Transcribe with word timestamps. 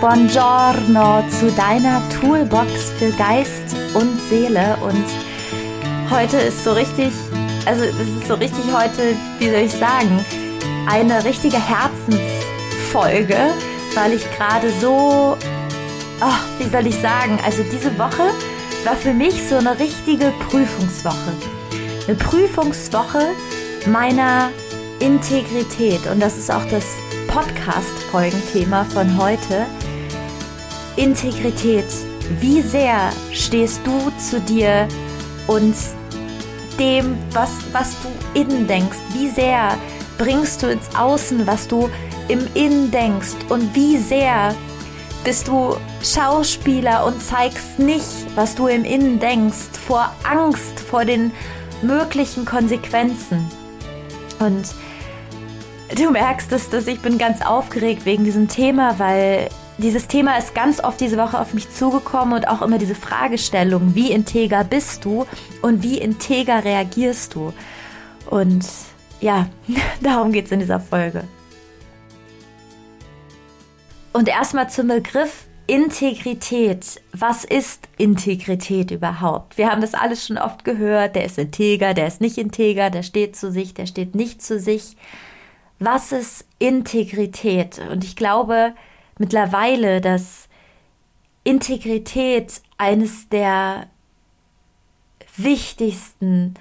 Buongiorno 0.00 1.24
zu 1.28 1.50
deiner 1.52 2.02
Toolbox 2.10 2.90
für 2.98 3.10
Geist 3.12 3.76
und 3.94 4.20
Seele. 4.28 4.76
Und 4.82 5.04
heute 6.10 6.36
ist 6.38 6.64
so 6.64 6.72
richtig, 6.72 7.12
also 7.66 7.84
es 7.84 7.94
ist 8.00 8.28
so 8.28 8.34
richtig 8.34 8.64
heute, 8.72 9.16
wie 9.38 9.48
soll 9.48 9.60
ich 9.60 9.72
sagen, 9.72 10.24
eine 10.88 11.24
richtige 11.24 11.58
Herzensfolge, 11.58 13.36
weil 13.94 14.12
ich 14.12 14.24
gerade 14.36 14.70
so, 14.80 15.36
oh, 16.20 16.58
wie 16.58 16.68
soll 16.68 16.86
ich 16.86 16.96
sagen, 17.00 17.38
also 17.44 17.62
diese 17.62 17.96
Woche 17.98 18.30
war 18.84 18.96
für 18.96 19.14
mich 19.14 19.34
so 19.48 19.56
eine 19.56 19.78
richtige 19.78 20.32
Prüfungswoche. 20.48 21.32
Eine 22.06 22.16
Prüfungswoche 22.16 23.28
meiner 23.86 24.50
Integrität. 24.98 26.06
Und 26.10 26.20
das 26.20 26.36
ist 26.36 26.50
auch 26.50 26.64
das 26.66 26.84
Podcast-Folgenthema 27.28 28.84
von 28.84 29.16
heute. 29.18 29.66
Integrität. 30.96 31.86
Wie 32.40 32.60
sehr 32.60 33.10
stehst 33.32 33.80
du 33.84 34.12
zu 34.18 34.40
dir 34.40 34.88
und 35.46 35.74
dem, 36.78 37.16
was, 37.32 37.50
was 37.72 37.94
du 38.02 38.40
innen 38.40 38.66
denkst? 38.66 38.98
Wie 39.12 39.28
sehr 39.28 39.76
bringst 40.18 40.62
du 40.62 40.66
ins 40.68 40.94
Außen, 40.96 41.46
was 41.46 41.68
du 41.68 41.88
im 42.28 42.40
Innen 42.54 42.90
denkst? 42.90 43.36
Und 43.48 43.74
wie 43.74 43.96
sehr 43.96 44.54
bist 45.24 45.48
du 45.48 45.76
Schauspieler 46.02 47.06
und 47.06 47.22
zeigst 47.22 47.78
nicht, 47.78 48.26
was 48.34 48.54
du 48.54 48.66
im 48.66 48.84
Innen 48.84 49.20
denkst, 49.20 49.78
vor 49.86 50.12
Angst 50.24 50.80
vor 50.80 51.04
den 51.04 51.30
möglichen 51.82 52.44
Konsequenzen? 52.44 53.48
Und 54.40 54.74
du 55.96 56.10
merkst 56.10 56.50
es, 56.52 56.70
dass 56.70 56.86
ich 56.88 57.00
bin 57.00 57.18
ganz 57.18 57.40
aufgeregt 57.40 58.04
wegen 58.04 58.24
diesem 58.24 58.48
Thema, 58.48 58.98
weil 58.98 59.48
dieses 59.78 60.08
Thema 60.08 60.36
ist 60.36 60.54
ganz 60.54 60.82
oft 60.82 61.00
diese 61.00 61.16
Woche 61.16 61.38
auf 61.38 61.54
mich 61.54 61.70
zugekommen 61.70 62.34
und 62.34 62.48
auch 62.48 62.62
immer 62.62 62.78
diese 62.78 62.94
Fragestellung, 62.94 63.94
wie 63.94 64.10
integer 64.10 64.64
bist 64.64 65.04
du 65.04 65.26
und 65.62 65.82
wie 65.82 65.98
integer 65.98 66.64
reagierst 66.64 67.34
du? 67.34 67.52
Und 68.28 68.66
ja, 69.20 69.46
darum 70.00 70.32
geht 70.32 70.46
es 70.46 70.52
in 70.52 70.60
dieser 70.60 70.80
Folge. 70.80 71.24
Und 74.12 74.28
erstmal 74.28 74.68
zum 74.68 74.88
Begriff 74.88 75.46
Integrität. 75.66 77.00
Was 77.12 77.44
ist 77.44 77.88
Integrität 77.96 78.90
überhaupt? 78.90 79.56
Wir 79.56 79.70
haben 79.70 79.80
das 79.80 79.94
alles 79.94 80.26
schon 80.26 80.36
oft 80.36 80.64
gehört. 80.64 81.16
Der 81.16 81.24
ist 81.24 81.38
integer, 81.38 81.94
der 81.94 82.08
ist 82.08 82.20
nicht 82.20 82.36
integer, 82.36 82.90
der 82.90 83.02
steht 83.02 83.36
zu 83.36 83.50
sich, 83.50 83.72
der 83.72 83.86
steht 83.86 84.14
nicht 84.14 84.42
zu 84.42 84.60
sich. 84.60 84.96
Was 85.78 86.12
ist 86.12 86.44
Integrität? 86.58 87.80
Und 87.90 88.04
ich 88.04 88.14
glaube, 88.14 88.74
mittlerweile, 89.18 90.00
dass 90.00 90.48
Integrität 91.44 92.60
eines 92.76 93.28
der 93.30 93.86
wichtigsten 95.36 96.54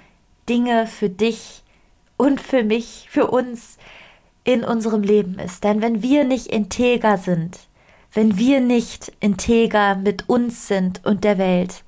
Dinge 0.47 0.87
für 0.87 1.09
dich 1.09 1.63
und 2.17 2.39
für 2.39 2.63
mich, 2.63 3.07
für 3.09 3.29
uns 3.29 3.77
in 4.43 4.63
unserem 4.63 5.03
Leben 5.03 5.39
ist. 5.39 5.63
Denn 5.63 5.81
wenn 5.81 6.01
wir 6.01 6.23
nicht 6.23 6.47
integer 6.47 7.17
sind, 7.17 7.59
wenn 8.13 8.37
wir 8.37 8.59
nicht 8.59 9.11
integer 9.19 9.95
mit 9.95 10.27
uns 10.27 10.67
sind 10.67 11.05
und 11.05 11.23
der 11.23 11.37
Welt, 11.37 11.83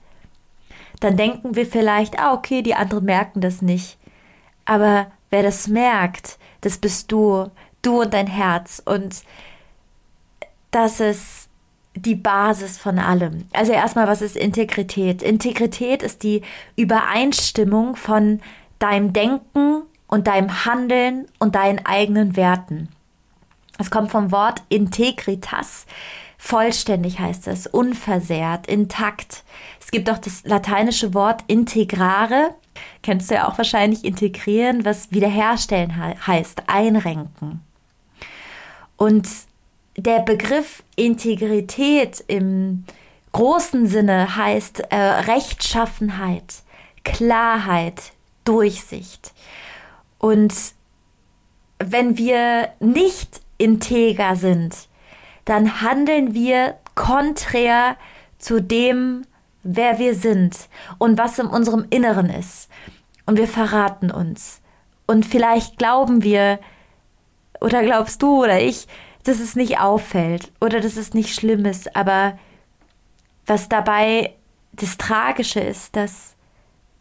dann 0.99 1.17
denken 1.17 1.55
wir 1.55 1.65
vielleicht, 1.65 2.19
ah, 2.19 2.33
okay, 2.33 2.61
die 2.61 2.75
anderen 2.75 3.05
merken 3.05 3.41
das 3.41 3.61
nicht. 3.61 3.97
Aber 4.65 5.07
wer 5.29 5.43
das 5.43 5.67
merkt, 5.67 6.37
das 6.61 6.77
bist 6.77 7.11
du, 7.11 7.51
du 7.81 8.01
und 8.01 8.13
dein 8.13 8.27
Herz. 8.27 8.81
Und 8.85 9.23
das 10.71 11.01
ist 11.01 11.49
die 11.95 12.15
Basis 12.15 12.77
von 12.77 12.99
allem. 12.99 13.45
Also 13.51 13.73
erstmal, 13.73 14.07
was 14.07 14.21
ist 14.21 14.37
Integrität? 14.37 15.21
Integrität 15.21 16.01
ist 16.01 16.23
die 16.23 16.41
Übereinstimmung 16.75 17.95
von 17.95 18.39
deinem 18.79 19.13
Denken 19.13 19.83
und 20.13 20.27
deinem 20.27 20.63
Handeln 20.65 21.25
und 21.39 21.55
deinen 21.55 21.83
eigenen 21.87 22.35
Werten. 22.35 22.87
Es 23.79 23.89
kommt 23.89 24.11
vom 24.11 24.31
Wort 24.31 24.61
Integritas. 24.69 25.87
Vollständig 26.37 27.17
heißt 27.17 27.47
es, 27.47 27.65
unversehrt, 27.65 28.67
intakt. 28.67 29.43
Es 29.81 29.89
gibt 29.89 30.11
auch 30.11 30.19
das 30.19 30.43
lateinische 30.43 31.15
Wort 31.15 31.43
integrare, 31.47 32.53
kennst 33.01 33.31
du 33.31 33.35
ja 33.35 33.47
auch 33.47 33.57
wahrscheinlich 33.57 34.05
integrieren, 34.05 34.85
was 34.85 35.11
wiederherstellen 35.11 35.97
heißt, 36.27 36.61
einrenken. 36.67 37.61
Und 38.97 39.27
der 39.97 40.19
Begriff 40.19 40.83
Integrität 40.95 42.23
im 42.27 42.85
großen 43.31 43.87
Sinne 43.87 44.35
heißt 44.35 44.91
äh, 44.91 44.95
Rechtschaffenheit, 44.95 46.61
Klarheit, 47.03 48.13
Durchsicht. 48.45 49.32
Und 50.23 50.55
wenn 51.79 52.17
wir 52.17 52.69
nicht 52.79 53.41
integer 53.57 54.37
sind, 54.37 54.87
dann 55.43 55.81
handeln 55.81 56.33
wir 56.33 56.75
konträr 56.95 57.97
zu 58.37 58.61
dem, 58.61 59.23
wer 59.63 59.99
wir 59.99 60.15
sind 60.15 60.69
und 60.97 61.17
was 61.17 61.39
in 61.39 61.47
unserem 61.47 61.87
Inneren 61.89 62.29
ist. 62.29 62.69
Und 63.25 63.37
wir 63.37 63.49
verraten 63.49 64.11
uns. 64.11 64.61
Und 65.07 65.25
vielleicht 65.25 65.77
glauben 65.77 66.23
wir, 66.23 66.57
oder 67.59 67.83
glaubst 67.83 68.21
du 68.21 68.45
oder 68.45 68.61
ich, 68.61 68.87
dass 69.25 69.41
es 69.41 69.57
nicht 69.57 69.81
auffällt 69.81 70.53
oder 70.61 70.79
dass 70.79 70.95
es 70.95 71.13
nicht 71.13 71.35
schlimm 71.35 71.65
ist, 71.65 71.97
aber 71.97 72.39
was 73.45 73.67
dabei 73.67 74.33
das 74.71 74.97
Tragische 74.97 75.59
ist, 75.59 75.97
dass 75.97 76.37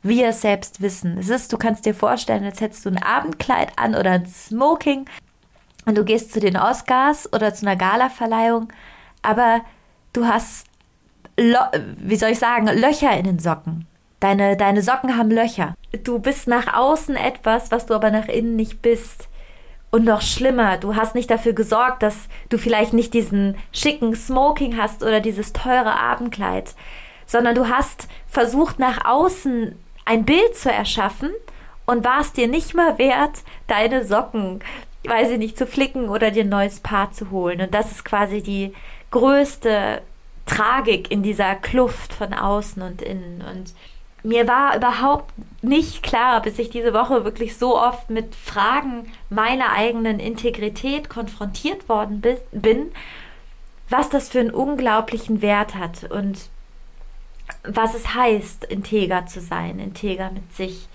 wir 0.03 0.33
selbst 0.33 0.81
wissen. 0.83 1.19
Es 1.19 1.29
ist, 1.29 1.53
du 1.53 1.59
kannst 1.59 1.87
dir 1.87 1.95
vorstellen, 1.95 2.45
als 2.45 2.61
hättest 2.61 2.85
du 2.85 2.91
ein 2.91 3.03
Abendkleid 3.03 3.79
an 3.79 3.95
oder 3.95 4.13
ein 4.13 4.27
Smoking 4.27 5.07
und 5.85 5.97
du 5.97 6.05
gehst 6.05 6.33
zu 6.33 6.41
den 6.41 6.57
Oscars 6.57 7.33
oder 7.33 7.55
zu 7.55 7.67
einer 7.67 7.77
Gala-Verleihung, 7.77 8.73
aber 9.23 9.63
du 10.13 10.27
hast, 10.27 10.67
wie 11.37 12.17
soll 12.17 12.31
ich 12.31 12.39
sagen, 12.39 12.67
Löcher 12.67 13.17
in 13.17 13.25
den 13.25 13.39
Socken. 13.39 13.87
Deine, 14.21 14.57
deine 14.57 14.83
Socken 14.83 15.17
haben 15.17 15.31
Löcher. 15.31 15.75
Du 16.05 16.19
bist 16.21 16.47
nach 16.47 16.75
außen 16.75 17.17
etwas, 17.17 17.71
was 17.71 17.87
du 17.87 17.95
aber 17.95 18.11
nach 18.11 18.29
innen 18.29 18.55
nicht 18.55 18.81
bist. 18.83 19.29
Und 19.91 20.05
noch 20.05 20.23
schlimmer, 20.23 20.79
du 20.79 20.95
hast 20.95 21.15
nicht 21.15 21.31
dafür 21.31 21.53
gesorgt, 21.53 22.03
dass 22.03 22.29
du 22.49 22.57
vielleicht 22.57 22.93
nicht 22.95 23.13
diesen 23.13 23.57
schicken 23.73 24.15
Smoking 24.15 24.79
hast 24.79 25.03
oder 25.03 25.21
dieses 25.21 25.53
teure 25.53 25.99
Abendkleid, 25.99 26.75
sondern 27.27 27.55
du 27.55 27.69
hast 27.69 28.09
versucht, 28.27 28.79
nach 28.79 29.05
außen 29.05 29.77
ein 30.05 30.25
Bild 30.25 30.57
zu 30.57 30.71
erschaffen 30.71 31.31
und 31.87 32.05
warst 32.05 32.37
dir 32.37 32.49
nicht 32.49 32.75
mal 32.75 32.99
wert, 32.99 33.43
deine 33.67 34.05
Socken, 34.05 34.61
weiß 35.05 35.31
ich 35.31 35.39
nicht, 35.39 35.59
zu 35.59 35.67
flicken 35.67 36.09
oder 36.09 36.31
dir 36.31 36.45
ein 36.45 36.49
neues 36.49 36.81
Paar 36.81 37.13
zu 37.13 37.31
holen. 37.31 37.61
Und 37.61 37.75
das 37.75 37.91
ist 37.91 38.05
quasi 38.05 38.43
die 38.43 38.73
größte 39.11 40.03
Tragik 40.47 41.11
in 41.11 41.23
dieser 41.23 41.55
Kluft 41.55 42.13
von 42.13 42.33
außen 42.33 42.83
und 42.83 43.03
innen. 43.03 43.43
Und 43.43 43.75
mir 44.23 44.47
war 44.47 44.77
überhaupt 44.77 45.33
nicht 45.63 46.03
klar, 46.03 46.43
bis 46.43 46.59
ich 46.59 46.71
diese 46.71 46.95
Woche 46.95 47.25
wirklich 47.25 47.57
so 47.57 47.79
oft 47.79 48.11
mit 48.11 48.35
Fragen 48.35 49.11
meiner 49.31 49.73
eigenen 49.73 50.21
Integrität 50.21 51.09
konfrontiert 51.09 51.89
worden 51.89 52.23
bin, 52.53 52.93
was 53.89 54.09
das 54.09 54.29
für 54.29 54.41
einen 54.41 54.51
unglaublichen 54.51 55.43
Wert 55.43 55.75
hat 55.75 56.11
und 56.11 56.39
was 57.65 57.95
es 57.95 58.15
heißt, 58.15 58.65
integer 58.65 59.27
zu 59.27 59.41
sein, 59.41 59.79
integer 59.79 60.31
mit 60.31 60.55
sich. 60.55 60.89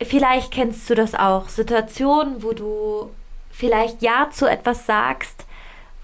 Vielleicht 0.00 0.52
kennst 0.52 0.88
du 0.88 0.94
das 0.94 1.14
auch, 1.14 1.48
Situationen, 1.48 2.42
wo 2.42 2.52
du 2.52 3.10
vielleicht 3.50 4.02
Ja 4.02 4.28
zu 4.30 4.46
etwas 4.46 4.86
sagst, 4.86 5.46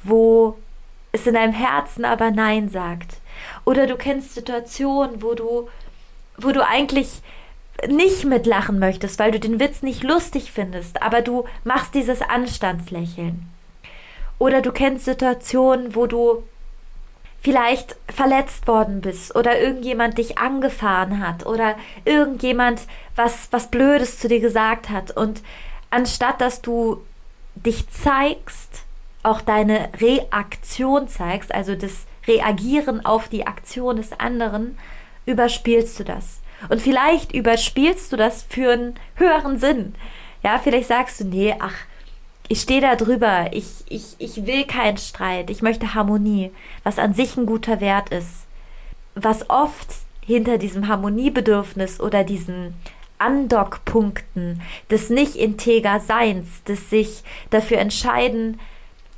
wo 0.02 0.56
es 1.12 1.26
in 1.26 1.34
deinem 1.34 1.52
Herzen 1.52 2.04
aber 2.04 2.30
Nein 2.30 2.68
sagt. 2.68 3.18
Oder 3.64 3.86
du 3.86 3.96
kennst 3.96 4.34
Situationen, 4.34 5.22
wo 5.22 5.34
du 5.34 5.68
wo 6.38 6.52
du 6.52 6.66
eigentlich 6.66 7.22
nicht 7.88 8.24
mitlachen 8.24 8.78
möchtest, 8.78 9.18
weil 9.18 9.30
du 9.30 9.40
den 9.40 9.60
Witz 9.60 9.82
nicht 9.82 10.02
lustig 10.02 10.52
findest, 10.52 11.02
aber 11.02 11.22
du 11.22 11.44
machst 11.64 11.94
dieses 11.94 12.22
Anstandslächeln. 12.22 13.48
Oder 14.38 14.62
du 14.62 14.72
kennst 14.72 15.04
Situationen, 15.04 15.94
wo 15.94 16.06
du 16.06 16.42
vielleicht 17.44 17.96
verletzt 18.08 18.66
worden 18.66 19.02
bist 19.02 19.36
oder 19.36 19.60
irgendjemand 19.60 20.16
dich 20.16 20.38
angefahren 20.38 21.20
hat 21.20 21.44
oder 21.44 21.76
irgendjemand 22.06 22.80
was, 23.16 23.48
was 23.50 23.70
Blödes 23.70 24.18
zu 24.18 24.28
dir 24.28 24.40
gesagt 24.40 24.88
hat. 24.88 25.14
Und 25.14 25.42
anstatt 25.90 26.40
dass 26.40 26.62
du 26.62 27.02
dich 27.54 27.88
zeigst, 27.90 28.84
auch 29.22 29.42
deine 29.42 29.90
Reaktion 30.00 31.06
zeigst, 31.06 31.54
also 31.54 31.74
das 31.74 32.06
Reagieren 32.26 33.04
auf 33.04 33.28
die 33.28 33.46
Aktion 33.46 33.96
des 33.96 34.18
anderen, 34.18 34.78
überspielst 35.26 36.00
du 36.00 36.04
das. 36.04 36.40
Und 36.70 36.80
vielleicht 36.80 37.34
überspielst 37.34 38.10
du 38.10 38.16
das 38.16 38.42
für 38.48 38.72
einen 38.72 38.94
höheren 39.16 39.58
Sinn. 39.58 39.94
Ja, 40.42 40.58
vielleicht 40.58 40.88
sagst 40.88 41.20
du, 41.20 41.24
nee, 41.24 41.54
ach, 41.58 41.74
ich 42.48 42.60
stehe 42.60 42.80
da 42.80 42.96
drüber, 42.96 43.50
ich, 43.52 43.66
ich, 43.88 44.16
ich 44.18 44.46
will 44.46 44.64
keinen 44.64 44.98
Streit, 44.98 45.50
ich 45.50 45.62
möchte 45.62 45.94
Harmonie, 45.94 46.50
was 46.82 46.98
an 46.98 47.14
sich 47.14 47.36
ein 47.36 47.46
guter 47.46 47.80
Wert 47.80 48.10
ist. 48.10 48.46
Was 49.14 49.48
oft 49.48 49.88
hinter 50.20 50.58
diesem 50.58 50.88
Harmoniebedürfnis 50.88 52.00
oder 52.00 52.24
diesen 52.24 52.74
Andockpunkten 53.18 54.60
des 54.90 55.08
Nicht-Integer-Seins, 55.08 56.64
des 56.64 56.90
sich 56.90 57.22
dafür 57.50 57.78
entscheiden, 57.78 58.60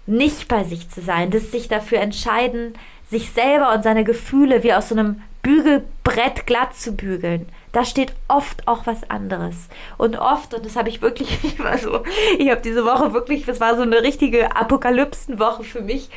nicht 0.06 0.46
bei 0.48 0.64
sich 0.64 0.88
zu 0.88 1.00
sein, 1.00 1.30
des 1.30 1.50
sich 1.50 1.68
dafür 1.68 2.00
entscheiden, 2.00 2.74
sich 3.10 3.30
selber 3.30 3.72
und 3.74 3.82
seine 3.82 4.04
Gefühle 4.04 4.62
wie 4.62 4.74
aus 4.74 4.90
so 4.90 4.94
einem 4.94 5.22
Bügelbrett 5.42 6.46
glatt 6.46 6.76
zu 6.76 6.94
bügeln. 6.94 7.48
Da 7.76 7.84
steht 7.84 8.14
oft 8.26 8.66
auch 8.66 8.86
was 8.86 9.10
anderes. 9.10 9.68
Und 9.98 10.16
oft, 10.16 10.54
und 10.54 10.64
das 10.64 10.76
habe 10.76 10.88
ich 10.88 11.02
wirklich, 11.02 11.28
ich 11.44 11.58
war 11.58 11.76
so, 11.76 12.04
ich 12.38 12.48
habe 12.48 12.62
diese 12.62 12.86
Woche 12.86 13.12
wirklich, 13.12 13.44
das 13.44 13.60
war 13.60 13.76
so 13.76 13.82
eine 13.82 14.02
richtige 14.02 14.56
Apokalypsenwoche 14.56 15.62
für 15.62 15.82
mich, 15.82 16.08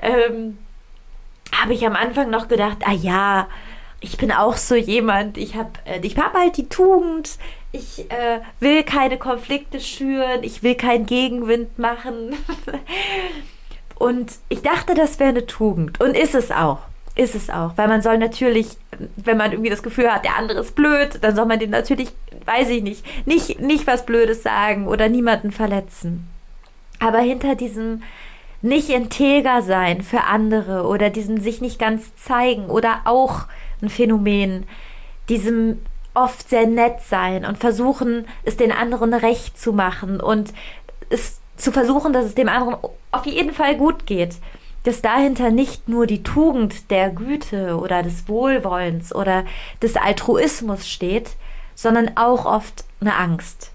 ähm, 0.00 0.58
habe 1.50 1.74
ich 1.74 1.84
am 1.84 1.96
Anfang 1.96 2.30
noch 2.30 2.46
gedacht, 2.46 2.78
ah 2.86 2.92
ja, 2.92 3.48
ich 3.98 4.16
bin 4.16 4.30
auch 4.30 4.56
so 4.56 4.76
jemand, 4.76 5.38
ich 5.38 5.56
habe 5.56 5.72
äh, 5.86 5.98
ich 6.06 6.16
hab 6.16 6.34
halt 6.34 6.56
die 6.56 6.68
Tugend, 6.68 7.36
ich 7.72 8.08
äh, 8.12 8.38
will 8.60 8.84
keine 8.84 9.18
Konflikte 9.18 9.80
schüren, 9.80 10.44
ich 10.44 10.62
will 10.62 10.76
keinen 10.76 11.06
Gegenwind 11.06 11.80
machen. 11.80 12.36
und 13.96 14.30
ich 14.48 14.62
dachte, 14.62 14.94
das 14.94 15.18
wäre 15.18 15.30
eine 15.30 15.46
Tugend. 15.46 16.00
Und 16.00 16.16
ist 16.16 16.36
es 16.36 16.52
auch. 16.52 16.78
Ist 17.14 17.34
es 17.34 17.50
auch. 17.50 17.76
Weil 17.76 17.88
man 17.88 18.00
soll 18.00 18.18
natürlich, 18.18 18.76
wenn 19.16 19.36
man 19.36 19.52
irgendwie 19.52 19.70
das 19.70 19.82
Gefühl 19.82 20.10
hat, 20.10 20.24
der 20.24 20.36
andere 20.36 20.60
ist 20.60 20.74
blöd, 20.74 21.18
dann 21.20 21.36
soll 21.36 21.46
man 21.46 21.58
dem 21.58 21.70
natürlich, 21.70 22.12
weiß 22.46 22.70
ich 22.70 22.82
nicht, 22.82 23.26
nicht, 23.26 23.60
nicht 23.60 23.86
was 23.86 24.06
Blödes 24.06 24.42
sagen 24.42 24.86
oder 24.86 25.08
niemanden 25.08 25.52
verletzen. 25.52 26.28
Aber 27.00 27.18
hinter 27.18 27.54
diesem 27.54 28.02
nicht 28.62 28.88
integer 28.88 29.60
sein 29.60 30.02
für 30.02 30.24
andere 30.24 30.86
oder 30.86 31.10
diesem 31.10 31.38
sich 31.40 31.60
nicht 31.60 31.78
ganz 31.78 32.14
zeigen 32.16 32.66
oder 32.66 33.00
auch 33.04 33.46
ein 33.82 33.88
Phänomen, 33.88 34.64
diesem 35.28 35.80
oft 36.14 36.48
sehr 36.48 36.66
nett 36.66 37.00
sein 37.00 37.44
und 37.44 37.58
versuchen, 37.58 38.26
es 38.44 38.56
den 38.56 38.72
anderen 38.72 39.14
recht 39.14 39.58
zu 39.58 39.72
machen 39.72 40.20
und 40.20 40.52
es 41.10 41.40
zu 41.56 41.72
versuchen, 41.72 42.12
dass 42.12 42.24
es 42.24 42.34
dem 42.34 42.48
anderen 42.48 42.76
auf 43.10 43.26
jeden 43.26 43.52
Fall 43.52 43.76
gut 43.76 44.06
geht. 44.06 44.36
Dass 44.84 45.00
dahinter 45.00 45.50
nicht 45.50 45.88
nur 45.88 46.06
die 46.06 46.22
Tugend 46.22 46.90
der 46.90 47.10
Güte 47.10 47.78
oder 47.78 48.02
des 48.02 48.28
Wohlwollens 48.28 49.14
oder 49.14 49.44
des 49.80 49.96
Altruismus 49.96 50.88
steht, 50.88 51.36
sondern 51.74 52.16
auch 52.16 52.46
oft 52.46 52.84
eine 53.00 53.14
Angst. 53.14 53.70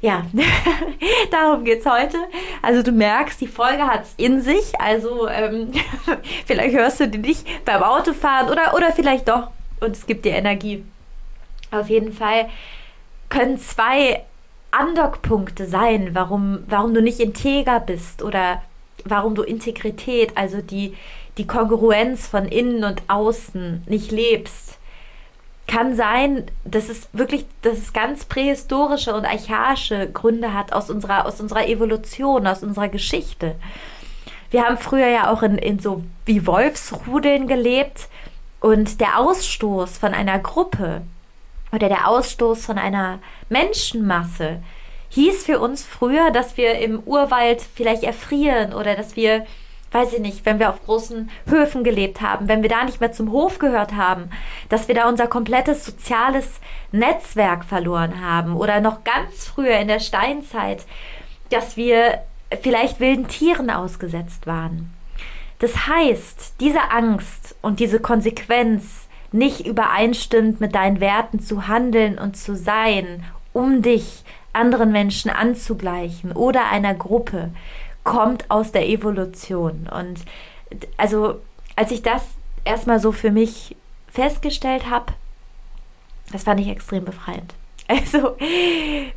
Ja, 0.00 0.24
darum 1.32 1.64
geht 1.64 1.80
es 1.80 1.86
heute. 1.86 2.18
Also 2.62 2.82
du 2.82 2.92
merkst, 2.92 3.40
die 3.40 3.48
Folge 3.48 3.84
hat 3.84 4.04
es 4.04 4.14
in 4.16 4.40
sich. 4.40 4.80
Also 4.80 5.28
ähm, 5.28 5.72
vielleicht 6.46 6.76
hörst 6.76 7.00
du 7.00 7.08
die 7.08 7.18
nicht 7.18 7.64
beim 7.64 7.82
Autofahren 7.82 8.48
oder, 8.48 8.74
oder 8.74 8.92
vielleicht 8.92 9.28
doch 9.28 9.50
und 9.80 9.92
es 9.92 10.06
gibt 10.06 10.24
dir 10.24 10.32
Energie. 10.32 10.84
Auf 11.70 11.88
jeden 11.88 12.12
Fall 12.12 12.48
können 13.28 13.58
zwei 13.58 14.24
Andockpunkte 14.70 15.66
sein, 15.66 16.10
warum, 16.12 16.64
warum 16.68 16.94
du 16.94 17.02
nicht 17.02 17.20
integer 17.20 17.80
bist 17.80 18.22
oder 18.22 18.62
warum 19.04 19.34
du 19.34 19.42
Integrität, 19.42 20.36
also 20.36 20.60
die, 20.60 20.94
die 21.36 21.46
Kongruenz 21.46 22.26
von 22.26 22.46
innen 22.46 22.84
und 22.84 23.02
außen 23.08 23.84
nicht 23.86 24.10
lebst. 24.10 24.78
Kann 25.66 25.94
sein, 25.94 26.50
dass 26.64 26.88
es 26.88 27.08
wirklich, 27.12 27.44
dass 27.62 27.78
es 27.78 27.92
ganz 27.92 28.24
prähistorische 28.24 29.14
und 29.14 29.26
archaische 29.26 30.10
Gründe 30.10 30.54
hat 30.54 30.72
aus 30.72 30.88
unserer, 30.90 31.26
aus 31.26 31.40
unserer 31.40 31.68
Evolution, 31.68 32.46
aus 32.46 32.62
unserer 32.62 32.88
Geschichte. 32.88 33.54
Wir 34.50 34.64
haben 34.64 34.78
früher 34.78 35.08
ja 35.08 35.30
auch 35.30 35.42
in, 35.42 35.58
in 35.58 35.78
so 35.78 36.02
wie 36.24 36.46
Wolfsrudeln 36.46 37.46
gelebt 37.46 38.08
und 38.60 39.00
der 39.00 39.18
Ausstoß 39.18 39.98
von 39.98 40.14
einer 40.14 40.38
Gruppe 40.38 41.02
oder 41.70 41.88
der 41.88 42.08
Ausstoß 42.08 42.64
von 42.64 42.78
einer 42.78 43.18
Menschenmasse 43.50 44.62
hieß 45.10 45.44
für 45.44 45.60
uns 45.60 45.84
früher, 45.84 46.30
dass 46.30 46.56
wir 46.56 46.78
im 46.78 47.00
Urwald 47.00 47.62
vielleicht 47.62 48.02
erfrieren 48.02 48.72
oder 48.72 48.94
dass 48.94 49.16
wir, 49.16 49.46
weiß 49.92 50.12
ich 50.12 50.20
nicht, 50.20 50.44
wenn 50.44 50.58
wir 50.58 50.70
auf 50.70 50.84
großen 50.84 51.30
Höfen 51.46 51.84
gelebt 51.84 52.20
haben, 52.20 52.48
wenn 52.48 52.62
wir 52.62 52.68
da 52.68 52.84
nicht 52.84 53.00
mehr 53.00 53.12
zum 53.12 53.32
Hof 53.32 53.58
gehört 53.58 53.94
haben, 53.94 54.30
dass 54.68 54.88
wir 54.88 54.94
da 54.94 55.08
unser 55.08 55.26
komplettes 55.26 55.84
soziales 55.84 56.60
Netzwerk 56.92 57.64
verloren 57.64 58.20
haben 58.22 58.56
oder 58.56 58.80
noch 58.80 59.04
ganz 59.04 59.46
früher 59.46 59.78
in 59.78 59.88
der 59.88 60.00
Steinzeit, 60.00 60.84
dass 61.50 61.76
wir 61.76 62.22
vielleicht 62.62 63.00
wilden 63.00 63.28
Tieren 63.28 63.70
ausgesetzt 63.70 64.46
waren. 64.46 64.90
Das 65.58 65.88
heißt, 65.88 66.54
diese 66.60 66.90
Angst 66.90 67.56
und 67.62 67.80
diese 67.80 68.00
Konsequenz 68.00 69.08
nicht 69.32 69.66
übereinstimmt 69.66 70.60
mit 70.60 70.74
deinen 70.74 71.00
Werten 71.00 71.40
zu 71.40 71.68
handeln 71.68 72.18
und 72.18 72.36
zu 72.36 72.54
sein, 72.54 73.24
um 73.52 73.82
dich 73.82 74.24
anderen 74.52 74.92
Menschen 74.92 75.30
anzugleichen 75.30 76.32
oder 76.32 76.70
einer 76.70 76.94
Gruppe, 76.94 77.50
kommt 78.04 78.50
aus 78.50 78.72
der 78.72 78.88
Evolution. 78.88 79.88
Und 79.92 80.24
also, 80.96 81.40
als 81.76 81.90
ich 81.90 82.02
das 82.02 82.24
erstmal 82.64 83.00
so 83.00 83.12
für 83.12 83.30
mich 83.30 83.76
festgestellt 84.08 84.88
habe, 84.88 85.12
das 86.32 86.44
fand 86.44 86.60
ich 86.60 86.68
extrem 86.68 87.04
befreiend. 87.04 87.54
Also, 87.90 88.36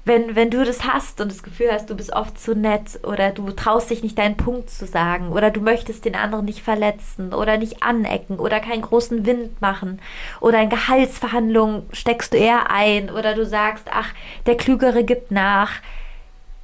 wenn, 0.05 0.37
wenn 0.37 0.49
du 0.49 0.63
das 0.63 0.85
hast 0.85 1.19
und 1.19 1.29
das 1.29 1.43
Gefühl 1.43 1.67
hast, 1.73 1.89
du 1.89 1.95
bist 1.95 2.13
oft 2.13 2.39
zu 2.39 2.55
nett 2.55 3.01
oder 3.03 3.31
du 3.31 3.51
traust 3.51 3.89
dich 3.89 4.01
nicht 4.01 4.17
deinen 4.17 4.37
Punkt 4.37 4.69
zu 4.69 4.85
sagen 4.87 5.33
oder 5.33 5.51
du 5.51 5.59
möchtest 5.59 6.05
den 6.05 6.15
anderen 6.15 6.45
nicht 6.45 6.61
verletzen 6.61 7.33
oder 7.33 7.57
nicht 7.57 7.83
anecken 7.83 8.39
oder 8.39 8.61
keinen 8.61 8.81
großen 8.81 9.25
Wind 9.25 9.59
machen 9.59 9.99
oder 10.39 10.61
in 10.61 10.69
Gehaltsverhandlungen 10.69 11.83
steckst 11.91 12.33
du 12.33 12.37
eher 12.37 12.71
ein 12.71 13.09
oder 13.09 13.35
du 13.35 13.45
sagst, 13.45 13.87
ach, 13.91 14.13
der 14.45 14.55
Klügere 14.55 15.03
gibt 15.03 15.31
nach. 15.31 15.73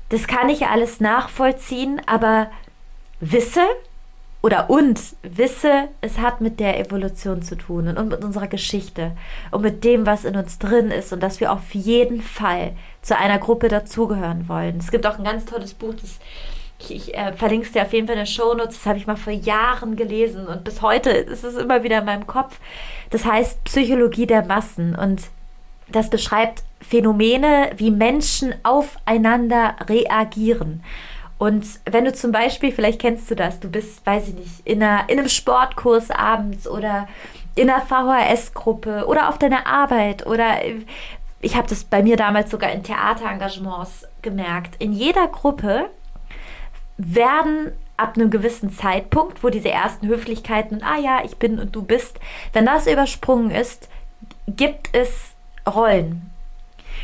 Das 0.07 0.27
kann 0.27 0.48
ich 0.48 0.68
alles 0.68 1.01
nachvollziehen, 1.01 2.01
aber 2.06 2.50
wisse, 3.19 3.65
oder 4.41 4.69
und 4.69 4.99
wisse, 5.23 5.89
es 6.01 6.19
hat 6.19 6.41
mit 6.41 6.59
der 6.59 6.79
Evolution 6.79 7.41
zu 7.41 7.55
tun 7.55 7.87
und, 7.87 8.09
mit 8.09 8.23
unserer 8.23 8.47
Geschichte 8.47 9.11
und 9.51 9.61
mit 9.61 9.83
dem, 9.83 10.05
was 10.05 10.25
in 10.25 10.35
uns 10.35 10.59
drin 10.59 10.91
ist 10.91 11.11
und 11.11 11.21
dass 11.21 11.39
wir 11.39 11.51
auf 11.51 11.73
jeden 11.73 12.21
Fall 12.21 12.73
zu 13.01 13.17
einer 13.17 13.39
Gruppe 13.39 13.67
dazugehören 13.67 14.47
wollen. 14.47 14.77
Es 14.77 14.91
gibt 14.91 15.06
auch 15.07 15.17
ein 15.17 15.23
ganz 15.23 15.45
tolles 15.45 15.73
Buch, 15.73 15.94
das 15.99 16.19
ich, 16.79 16.91
ich 16.91 17.15
äh, 17.15 17.33
verlinke 17.33 17.65
es 17.65 17.71
dir 17.71 17.81
auf 17.81 17.94
jeden 17.94 18.06
Fall 18.06 18.15
in 18.15 18.21
der 18.21 18.27
Shownotes. 18.27 18.75
Das 18.75 18.85
habe 18.85 18.99
ich 18.99 19.07
mal 19.07 19.17
vor 19.17 19.33
Jahren 19.33 19.95
gelesen 19.95 20.47
und 20.47 20.63
bis 20.63 20.81
heute 20.81 21.09
ist 21.09 21.44
es 21.44 21.56
immer 21.56 21.83
wieder 21.83 21.99
in 21.99 22.06
meinem 22.06 22.27
Kopf. 22.27 22.59
Das 23.09 23.25
heißt 23.25 23.63
Psychologie 23.63 24.27
der 24.27 24.45
Massen 24.45 24.95
und 24.95 25.23
das 25.89 26.09
beschreibt 26.09 26.63
Phänomene, 26.81 27.71
wie 27.77 27.91
Menschen 27.91 28.53
aufeinander 28.63 29.75
reagieren. 29.87 30.83
Und 31.37 31.65
wenn 31.85 32.06
du 32.06 32.13
zum 32.13 32.31
Beispiel, 32.31 32.71
vielleicht 32.71 32.99
kennst 32.99 33.29
du 33.29 33.35
das, 33.35 33.59
du 33.59 33.69
bist, 33.69 34.06
weiß 34.06 34.29
ich 34.29 34.35
nicht, 34.35 34.65
in, 34.65 34.81
einer, 34.81 35.07
in 35.07 35.19
einem 35.19 35.29
Sportkurs 35.29 36.09
abends 36.09 36.67
oder 36.67 37.07
in 37.56 37.69
einer 37.69 37.81
VHS-Gruppe 37.81 39.06
oder 39.07 39.29
auf 39.29 39.37
deiner 39.37 39.67
Arbeit 39.67 40.25
oder 40.25 40.57
ich 41.39 41.56
habe 41.56 41.67
das 41.67 41.83
bei 41.83 42.01
mir 42.01 42.17
damals 42.17 42.49
sogar 42.49 42.71
in 42.71 42.83
Theaterengagements 42.83 44.07
gemerkt. 44.21 44.75
In 44.79 44.91
jeder 44.91 45.27
Gruppe 45.27 45.89
werden 46.97 47.71
ab 47.95 48.15
einem 48.15 48.29
gewissen 48.29 48.71
Zeitpunkt, 48.71 49.44
wo 49.44 49.49
diese 49.49 49.69
ersten 49.69 50.07
Höflichkeiten 50.07 50.83
ah 50.83 50.97
ja, 50.97 51.21
ich 51.23 51.37
bin 51.37 51.59
und 51.59 51.75
du 51.75 51.83
bist, 51.83 52.19
wenn 52.53 52.65
das 52.65 52.87
übersprungen 52.87 53.51
ist, 53.51 53.89
gibt 54.47 54.89
es 54.94 55.35
Rollen. 55.67 56.31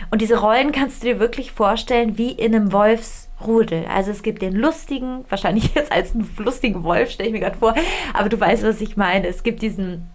Und 0.09 0.21
diese 0.21 0.39
Rollen 0.39 0.71
kannst 0.71 1.03
du 1.03 1.07
dir 1.07 1.19
wirklich 1.19 1.51
vorstellen 1.51 2.17
wie 2.17 2.31
in 2.31 2.55
einem 2.55 2.71
Wolfs 2.71 3.29
Rudel. 3.45 3.85
Also 3.85 4.11
es 4.11 4.23
gibt 4.23 4.41
den 4.41 4.53
lustigen, 4.53 5.25
wahrscheinlich 5.29 5.73
jetzt 5.75 5.91
als 5.91 6.13
einen 6.13 6.29
lustigen 6.37 6.83
Wolf, 6.83 7.11
stelle 7.11 7.29
ich 7.29 7.33
mir 7.33 7.41
gerade 7.41 7.57
vor, 7.57 7.75
aber 8.13 8.29
du 8.29 8.39
weißt, 8.39 8.63
was 8.63 8.81
ich 8.81 8.97
meine. 8.97 9.27
Es 9.27 9.43
gibt 9.43 9.61
diesen 9.61 10.09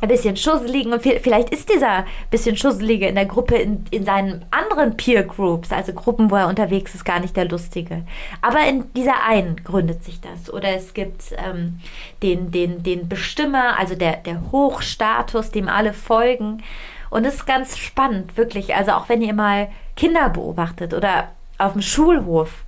ein 0.00 0.08
bisschen 0.08 0.36
Schusseligen 0.36 0.92
und 0.92 1.02
vielleicht 1.02 1.50
ist 1.50 1.72
dieser 1.72 2.06
bisschen 2.30 2.56
Schusselige 2.56 3.06
in 3.06 3.14
der 3.14 3.26
Gruppe 3.26 3.56
in, 3.56 3.84
in 3.90 4.04
seinen 4.04 4.44
anderen 4.50 4.96
Peer 4.96 5.24
Groups, 5.24 5.72
also 5.72 5.92
Gruppen, 5.92 6.30
wo 6.30 6.36
er 6.36 6.48
unterwegs 6.48 6.94
ist, 6.94 7.04
gar 7.04 7.20
nicht 7.20 7.36
der 7.36 7.48
Lustige. 7.48 8.04
Aber 8.40 8.66
in 8.66 8.92
dieser 8.94 9.24
einen 9.24 9.56
gründet 9.56 10.02
sich 10.02 10.20
das. 10.20 10.52
Oder 10.52 10.74
es 10.74 10.94
gibt 10.94 11.34
ähm, 11.36 11.80
den, 12.22 12.50
den, 12.50 12.82
den 12.82 13.08
Bestimmer, 13.08 13.78
also 13.78 13.94
der, 13.94 14.16
der 14.16 14.50
Hochstatus, 14.52 15.50
dem 15.50 15.68
alle 15.68 15.92
folgen. 15.92 16.62
Und 17.10 17.24
es 17.24 17.34
ist 17.34 17.46
ganz 17.46 17.76
spannend, 17.76 18.36
wirklich. 18.36 18.74
Also 18.74 18.92
auch 18.92 19.08
wenn 19.08 19.20
ihr 19.20 19.34
mal 19.34 19.68
Kinder 19.96 20.30
beobachtet 20.30 20.94
oder 20.94 21.28
auf 21.58 21.72
dem 21.72 21.82
Schulhof, 21.82 22.64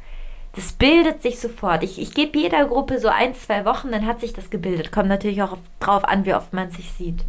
das 0.55 0.73
bildet 0.73 1.23
sich 1.23 1.41
sofort. 1.41 1.83
Ich, 1.83 2.01
ich 2.01 2.15
gebe 2.15 2.39
jeder 2.39 2.67
Gruppe 2.67 2.99
so 2.99 3.09
ein, 3.09 3.35
zwei 3.35 3.65
Wochen, 3.65 3.91
dann 3.91 4.07
hat 4.07 4.21
sich 4.21 4.33
das 4.33 4.51
gebildet. 4.51 4.93
Kommt 4.93 5.09
natürlich 5.09 5.43
auch 5.43 5.57
drauf 5.81 6.05
an, 6.05 6.27
wie 6.27 6.35
oft 6.35 6.53
man 6.53 6.71
sich 6.71 6.93
sieht. 6.93 7.25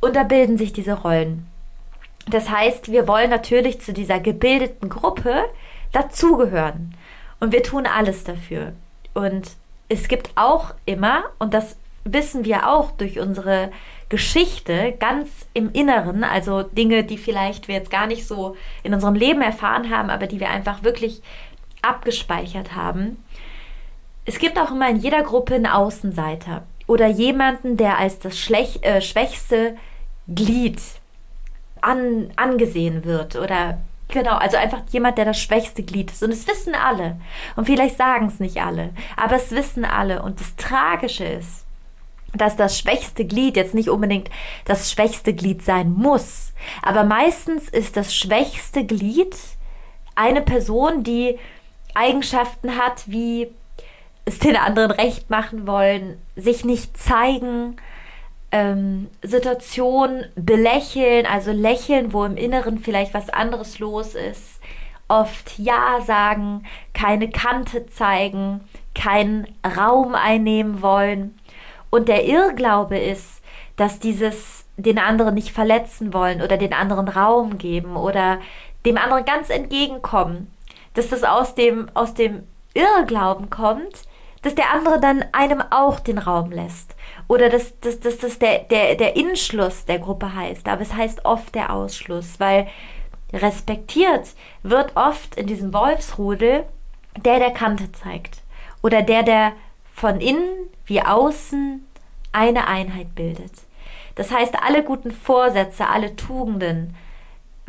Und 0.00 0.16
da 0.16 0.22
bilden 0.22 0.56
sich 0.56 0.72
diese 0.72 0.94
Rollen. 0.94 1.46
Das 2.28 2.50
heißt, 2.50 2.90
wir 2.90 3.08
wollen 3.08 3.30
natürlich 3.30 3.80
zu 3.80 3.92
dieser 3.92 4.20
gebildeten 4.20 4.88
Gruppe 4.88 5.44
dazugehören. 5.92 6.94
Und 7.40 7.52
wir 7.52 7.62
tun 7.62 7.86
alles 7.86 8.24
dafür. 8.24 8.72
Und 9.14 9.56
es 9.88 10.08
gibt 10.08 10.30
auch 10.34 10.74
immer, 10.86 11.24
und 11.38 11.54
das 11.54 11.76
wissen 12.04 12.44
wir 12.44 12.68
auch 12.68 12.92
durch 12.92 13.18
unsere 13.18 13.70
Geschichte 14.08 14.94
ganz 14.98 15.28
im 15.52 15.70
Inneren, 15.72 16.24
also 16.24 16.62
Dinge, 16.62 17.04
die 17.04 17.18
vielleicht 17.18 17.68
wir 17.68 17.74
jetzt 17.74 17.90
gar 17.90 18.06
nicht 18.06 18.26
so 18.26 18.56
in 18.82 18.94
unserem 18.94 19.14
Leben 19.14 19.42
erfahren 19.42 19.90
haben, 19.90 20.08
aber 20.08 20.26
die 20.26 20.40
wir 20.40 20.48
einfach 20.48 20.82
wirklich 20.82 21.22
abgespeichert 21.88 22.74
haben. 22.74 23.22
Es 24.24 24.38
gibt 24.38 24.58
auch 24.58 24.70
immer 24.70 24.88
in 24.88 24.96
jeder 24.96 25.22
Gruppe 25.22 25.54
einen 25.54 25.66
Außenseiter 25.66 26.64
oder 26.86 27.06
jemanden, 27.06 27.76
der 27.76 27.98
als 27.98 28.18
das 28.18 28.38
Schlech 28.38 28.80
äh, 28.82 29.00
schwächste 29.00 29.76
Glied 30.28 30.80
an, 31.80 32.30
angesehen 32.36 33.04
wird 33.04 33.36
oder 33.36 33.78
Genau, 34.10 34.36
also 34.36 34.56
einfach 34.56 34.80
jemand, 34.90 35.18
der 35.18 35.26
das 35.26 35.38
schwächste 35.38 35.82
Glied 35.82 36.10
ist. 36.10 36.22
Und 36.22 36.30
es 36.30 36.46
wissen 36.48 36.74
alle. 36.74 37.20
Und 37.56 37.66
vielleicht 37.66 37.98
sagen 37.98 38.28
es 38.28 38.40
nicht 38.40 38.56
alle, 38.56 38.90
aber 39.16 39.36
es 39.36 39.50
wissen 39.50 39.84
alle. 39.84 40.22
Und 40.22 40.40
das 40.40 40.56
Tragische 40.56 41.24
ist, 41.24 41.66
dass 42.34 42.56
das 42.56 42.78
schwächste 42.78 43.26
Glied 43.26 43.56
jetzt 43.56 43.74
nicht 43.74 43.90
unbedingt 43.90 44.30
das 44.64 44.90
schwächste 44.90 45.34
Glied 45.34 45.62
sein 45.62 45.92
muss. 45.92 46.52
Aber 46.82 47.04
meistens 47.04 47.68
ist 47.68 47.98
das 47.98 48.14
schwächste 48.14 48.84
Glied 48.84 49.36
eine 50.14 50.40
Person, 50.40 51.04
die 51.04 51.38
Eigenschaften 51.98 52.76
hat, 52.76 53.04
wie 53.06 53.48
es 54.24 54.38
den 54.38 54.56
anderen 54.56 54.90
recht 54.90 55.30
machen 55.30 55.66
wollen, 55.66 56.20
sich 56.36 56.64
nicht 56.64 56.96
zeigen, 56.96 57.76
ähm, 58.52 59.08
Situationen 59.22 60.26
belächeln, 60.36 61.26
also 61.26 61.50
lächeln, 61.50 62.12
wo 62.12 62.24
im 62.24 62.36
Inneren 62.36 62.78
vielleicht 62.78 63.14
was 63.14 63.30
anderes 63.30 63.78
los 63.78 64.14
ist, 64.14 64.60
oft 65.08 65.58
Ja 65.58 66.00
sagen, 66.02 66.64
keine 66.94 67.30
Kante 67.30 67.86
zeigen, 67.86 68.60
keinen 68.94 69.46
Raum 69.76 70.14
einnehmen 70.14 70.82
wollen. 70.82 71.38
Und 71.90 72.08
der 72.08 72.26
Irrglaube 72.26 72.98
ist, 72.98 73.42
dass 73.76 73.98
dieses 73.98 74.66
den 74.76 74.98
anderen 74.98 75.34
nicht 75.34 75.50
verletzen 75.50 76.14
wollen 76.14 76.40
oder 76.42 76.56
den 76.56 76.72
anderen 76.72 77.08
Raum 77.08 77.58
geben 77.58 77.96
oder 77.96 78.38
dem 78.86 78.96
anderen 78.96 79.24
ganz 79.24 79.50
entgegenkommen, 79.50 80.50
dass 80.98 81.08
das 81.08 81.22
aus 81.22 81.54
dem, 81.54 81.88
aus 81.94 82.12
dem 82.14 82.42
Irrglauben 82.74 83.50
kommt, 83.50 84.02
dass 84.42 84.56
der 84.56 84.72
andere 84.72 85.00
dann 85.00 85.24
einem 85.30 85.62
auch 85.70 86.00
den 86.00 86.18
Raum 86.18 86.50
lässt. 86.50 86.96
Oder 87.28 87.48
dass, 87.48 87.78
dass, 87.80 88.00
dass 88.00 88.18
das 88.18 88.38
der, 88.40 88.64
der, 88.64 88.96
der 88.96 89.14
Inschluss 89.14 89.84
der 89.84 90.00
Gruppe 90.00 90.34
heißt. 90.34 90.68
Aber 90.68 90.82
es 90.82 90.92
heißt 90.92 91.24
oft 91.24 91.54
der 91.54 91.72
Ausschluss, 91.72 92.40
weil 92.40 92.66
respektiert 93.32 94.34
wird 94.64 94.96
oft 94.96 95.36
in 95.36 95.46
diesem 95.46 95.72
Wolfsrudel 95.72 96.64
der, 97.16 97.38
der 97.38 97.52
Kante 97.52 97.92
zeigt. 97.92 98.42
Oder 98.82 99.02
der, 99.02 99.22
der 99.22 99.52
von 99.94 100.20
innen 100.20 100.68
wie 100.84 101.02
außen 101.02 101.86
eine 102.32 102.66
Einheit 102.66 103.14
bildet. 103.14 103.52
Das 104.16 104.32
heißt, 104.32 104.60
alle 104.60 104.82
guten 104.82 105.12
Vorsätze, 105.12 105.86
alle 105.86 106.16
Tugenden 106.16 106.96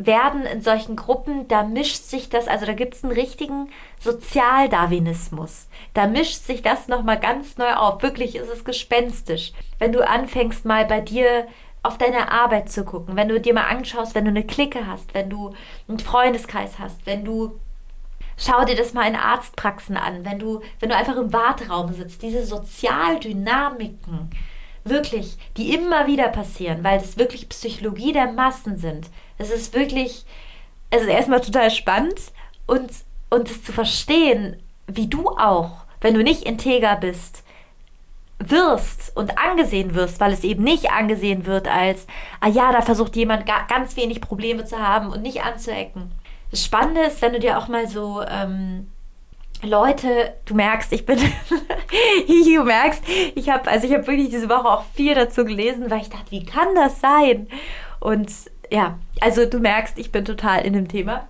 werden 0.06 0.46
in 0.46 0.62
solchen 0.62 0.96
Gruppen, 0.96 1.46
da 1.48 1.62
mischt 1.62 2.02
sich 2.02 2.28
das, 2.28 2.48
also 2.48 2.66
da 2.66 2.72
gibt 2.72 2.94
es 2.94 3.04
einen 3.04 3.12
richtigen 3.12 3.70
Sozialdarwinismus. 4.00 5.68
Da 5.94 6.06
mischt 6.06 6.42
sich 6.42 6.62
das 6.62 6.88
nochmal 6.88 7.18
ganz 7.18 7.58
neu 7.58 7.72
auf. 7.74 8.02
Wirklich 8.02 8.36
ist 8.36 8.48
es 8.48 8.64
gespenstisch. 8.64 9.52
Wenn 9.78 9.92
du 9.92 10.06
anfängst, 10.06 10.64
mal 10.64 10.84
bei 10.86 11.00
dir 11.00 11.46
auf 11.82 11.98
deine 11.98 12.30
Arbeit 12.30 12.70
zu 12.70 12.84
gucken, 12.84 13.16
wenn 13.16 13.28
du 13.28 13.40
dir 13.40 13.54
mal 13.54 13.68
anschaust, 13.68 14.14
wenn 14.14 14.24
du 14.24 14.30
eine 14.30 14.44
Clique 14.44 14.86
hast, 14.86 15.14
wenn 15.14 15.30
du 15.30 15.54
einen 15.88 15.98
Freundeskreis 15.98 16.78
hast, 16.78 17.06
wenn 17.06 17.24
du 17.24 17.58
Schau 18.42 18.64
dir 18.64 18.74
das 18.74 18.94
mal 18.94 19.06
in 19.06 19.16
Arztpraxen 19.16 19.98
an, 19.98 20.24
wenn 20.24 20.38
du, 20.38 20.62
wenn 20.78 20.88
du 20.88 20.96
einfach 20.96 21.18
im 21.18 21.30
Warteraum 21.30 21.92
sitzt, 21.92 22.22
diese 22.22 22.46
Sozialdynamiken, 22.46 24.30
wirklich, 24.84 25.36
die 25.56 25.74
immer 25.74 26.06
wieder 26.06 26.28
passieren, 26.28 26.82
weil 26.82 26.98
das 26.98 27.18
wirklich 27.18 27.48
Psychologie 27.48 28.12
der 28.12 28.32
Massen 28.32 28.76
sind. 28.76 29.08
Es 29.38 29.50
ist 29.50 29.74
wirklich, 29.74 30.24
es 30.90 31.02
ist 31.02 31.08
erstmal 31.08 31.40
total 31.40 31.70
spannend 31.70 32.20
und, 32.66 32.90
und 33.30 33.50
es 33.50 33.62
zu 33.62 33.72
verstehen, 33.72 34.62
wie 34.86 35.06
du 35.06 35.28
auch, 35.30 35.84
wenn 36.00 36.14
du 36.14 36.22
nicht 36.22 36.42
integer 36.42 36.96
bist, 36.96 37.44
wirst 38.38 39.14
und 39.16 39.38
angesehen 39.38 39.94
wirst, 39.94 40.18
weil 40.18 40.32
es 40.32 40.44
eben 40.44 40.64
nicht 40.64 40.90
angesehen 40.90 41.44
wird 41.44 41.68
als, 41.68 42.06
ah 42.40 42.48
ja, 42.48 42.72
da 42.72 42.80
versucht 42.80 43.14
jemand 43.16 43.44
ganz 43.68 43.96
wenig 43.96 44.20
Probleme 44.20 44.64
zu 44.64 44.78
haben 44.78 45.10
und 45.10 45.22
nicht 45.22 45.44
anzuecken. 45.44 46.10
Das 46.50 46.64
Spannende 46.64 47.02
ist, 47.02 47.20
wenn 47.22 47.34
du 47.34 47.38
dir 47.38 47.58
auch 47.58 47.68
mal 47.68 47.86
so 47.86 48.22
ähm, 48.22 48.90
Leute, 49.62 50.34
du 50.46 50.54
merkst, 50.54 50.92
ich 50.92 51.04
bin, 51.04 51.18
du 52.28 52.64
merkst, 52.64 53.02
ich 53.34 53.50
habe, 53.50 53.70
also 53.70 53.86
ich 53.86 53.92
habe 53.92 54.06
wirklich 54.06 54.30
diese 54.30 54.48
Woche 54.48 54.68
auch 54.68 54.84
viel 54.94 55.14
dazu 55.14 55.44
gelesen, 55.44 55.90
weil 55.90 56.00
ich 56.00 56.10
dachte, 56.10 56.30
wie 56.30 56.44
kann 56.44 56.74
das 56.74 57.00
sein? 57.00 57.48
Und 57.98 58.30
ja, 58.70 58.98
also 59.20 59.44
du 59.46 59.58
merkst, 59.58 59.98
ich 59.98 60.12
bin 60.12 60.24
total 60.24 60.64
in 60.64 60.72
dem 60.72 60.88
Thema 60.88 61.28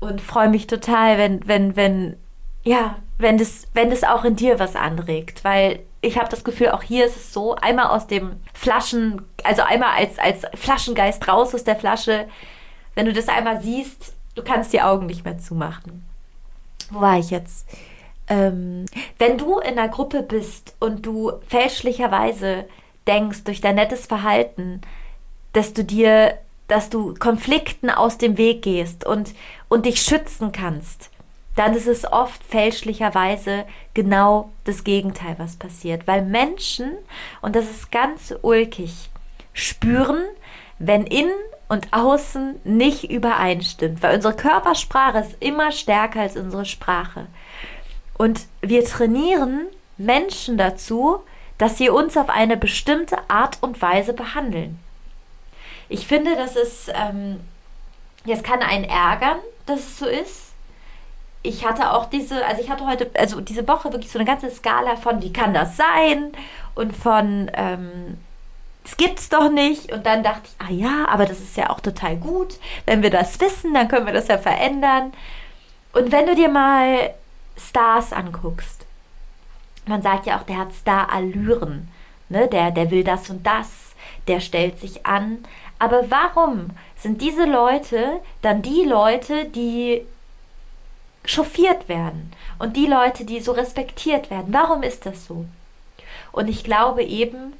und 0.00 0.20
freue 0.20 0.48
mich 0.48 0.66
total, 0.66 1.18
wenn, 1.18 1.46
wenn, 1.46 1.76
wenn, 1.76 2.16
ja, 2.64 2.96
wenn 3.18 3.38
das, 3.38 3.66
wenn 3.74 3.90
das 3.90 4.04
auch 4.04 4.24
in 4.24 4.36
dir 4.36 4.58
was 4.58 4.76
anregt, 4.76 5.44
weil 5.44 5.80
ich 6.00 6.18
habe 6.18 6.28
das 6.28 6.44
Gefühl, 6.44 6.70
auch 6.70 6.82
hier 6.82 7.06
ist 7.06 7.16
es 7.16 7.32
so, 7.32 7.56
einmal 7.56 7.86
aus 7.86 8.06
dem 8.06 8.36
Flaschen, 8.54 9.22
also 9.44 9.62
einmal 9.62 9.90
als, 9.96 10.18
als 10.18 10.42
Flaschengeist 10.54 11.26
raus 11.28 11.54
aus 11.54 11.64
der 11.64 11.76
Flasche, 11.76 12.28
wenn 12.94 13.06
du 13.06 13.12
das 13.12 13.28
einmal 13.28 13.60
siehst, 13.60 14.14
Du 14.38 14.44
kannst 14.44 14.72
die 14.72 14.80
Augen 14.80 15.06
nicht 15.06 15.24
mehr 15.24 15.36
zumachen. 15.38 16.04
Wo 16.90 17.00
war 17.00 17.18
ich 17.18 17.30
jetzt? 17.30 17.66
Ähm, 18.28 18.86
wenn 19.18 19.38
du 19.38 19.58
in 19.58 19.78
einer 19.78 19.88
Gruppe 19.88 20.22
bist 20.22 20.74
und 20.80 21.06
du 21.06 21.32
fälschlicherweise 21.48 22.66
denkst 23.06 23.44
durch 23.44 23.60
dein 23.60 23.76
nettes 23.76 24.06
Verhalten, 24.06 24.82
dass 25.52 25.72
du 25.72 25.82
dir, 25.84 26.38
dass 26.68 26.90
du 26.90 27.14
Konflikten 27.14 27.90
aus 27.90 28.18
dem 28.18 28.36
Weg 28.36 28.62
gehst 28.62 29.06
und, 29.06 29.34
und 29.68 29.86
dich 29.86 30.02
schützen 30.02 30.52
kannst, 30.52 31.10
dann 31.56 31.74
ist 31.74 31.88
es 31.88 32.10
oft 32.10 32.44
fälschlicherweise 32.44 33.64
genau 33.92 34.50
das 34.64 34.84
Gegenteil, 34.84 35.34
was 35.38 35.56
passiert. 35.56 36.06
Weil 36.06 36.24
Menschen, 36.24 36.92
und 37.40 37.56
das 37.56 37.68
ist 37.68 37.90
ganz 37.90 38.32
ulkig, 38.42 39.10
spüren, 39.54 40.22
wenn 40.78 41.04
innen 41.04 41.32
und 41.68 41.92
außen 41.92 42.60
nicht 42.64 43.10
übereinstimmt, 43.10 44.02
weil 44.02 44.16
unsere 44.16 44.34
Körpersprache 44.34 45.18
ist 45.18 45.36
immer 45.40 45.70
stärker 45.70 46.20
als 46.20 46.36
unsere 46.36 46.64
Sprache. 46.64 47.26
Und 48.16 48.46
wir 48.62 48.84
trainieren 48.84 49.66
Menschen 49.98 50.56
dazu, 50.56 51.20
dass 51.58 51.76
sie 51.76 51.90
uns 51.90 52.16
auf 52.16 52.30
eine 52.30 52.56
bestimmte 52.56 53.18
Art 53.28 53.58
und 53.60 53.80
Weise 53.82 54.12
behandeln. 54.12 54.78
Ich 55.88 56.06
finde, 56.06 56.36
das 56.36 56.56
ist, 56.56 56.90
ähm, 56.94 57.40
das 58.24 58.42
kann 58.42 58.60
einen 58.60 58.84
ärgern, 58.84 59.38
dass 59.66 59.80
es 59.80 59.98
so 59.98 60.06
ist. 60.06 60.52
Ich 61.42 61.66
hatte 61.66 61.92
auch 61.92 62.06
diese, 62.06 62.44
also 62.44 62.62
ich 62.62 62.70
hatte 62.70 62.86
heute, 62.86 63.10
also 63.14 63.40
diese 63.40 63.66
Woche 63.68 63.92
wirklich 63.92 64.10
so 64.10 64.18
eine 64.18 64.26
ganze 64.26 64.50
Skala 64.50 64.96
von, 64.96 65.22
wie 65.22 65.32
kann 65.32 65.54
das 65.54 65.76
sein? 65.76 66.32
Und 66.74 66.96
von, 66.96 67.50
ähm, 67.54 68.18
das 68.88 68.96
gibt's 68.96 69.28
doch 69.28 69.50
nicht. 69.50 69.92
Und 69.92 70.06
dann 70.06 70.22
dachte 70.22 70.48
ich, 70.48 70.66
ah 70.66 70.72
ja, 70.72 71.08
aber 71.08 71.26
das 71.26 71.40
ist 71.40 71.58
ja 71.58 71.68
auch 71.68 71.80
total 71.80 72.16
gut. 72.16 72.58
Wenn 72.86 73.02
wir 73.02 73.10
das 73.10 73.38
wissen, 73.38 73.74
dann 73.74 73.86
können 73.86 74.06
wir 74.06 74.14
das 74.14 74.28
ja 74.28 74.38
verändern. 74.38 75.12
Und 75.92 76.10
wenn 76.10 76.26
du 76.26 76.34
dir 76.34 76.48
mal 76.48 77.12
Stars 77.58 78.14
anguckst, 78.14 78.86
man 79.84 80.00
sagt 80.00 80.24
ja 80.24 80.38
auch, 80.38 80.44
der 80.44 80.56
hat 80.56 80.72
Star-Allüren. 80.72 81.88
Ne? 82.30 82.48
Der, 82.48 82.70
der 82.70 82.90
will 82.90 83.04
das 83.04 83.28
und 83.28 83.46
das, 83.46 83.94
der 84.26 84.40
stellt 84.40 84.80
sich 84.80 85.04
an. 85.04 85.44
Aber 85.78 86.10
warum 86.10 86.70
sind 86.96 87.20
diese 87.20 87.44
Leute 87.44 88.20
dann 88.40 88.62
die 88.62 88.84
Leute, 88.84 89.44
die 89.44 90.06
chauffiert 91.26 91.90
werden 91.90 92.32
und 92.58 92.74
die 92.76 92.86
Leute, 92.86 93.26
die 93.26 93.40
so 93.40 93.52
respektiert 93.52 94.30
werden? 94.30 94.46
Warum 94.48 94.82
ist 94.82 95.04
das 95.04 95.26
so? 95.26 95.44
Und 96.32 96.48
ich 96.48 96.64
glaube 96.64 97.02
eben, 97.02 97.52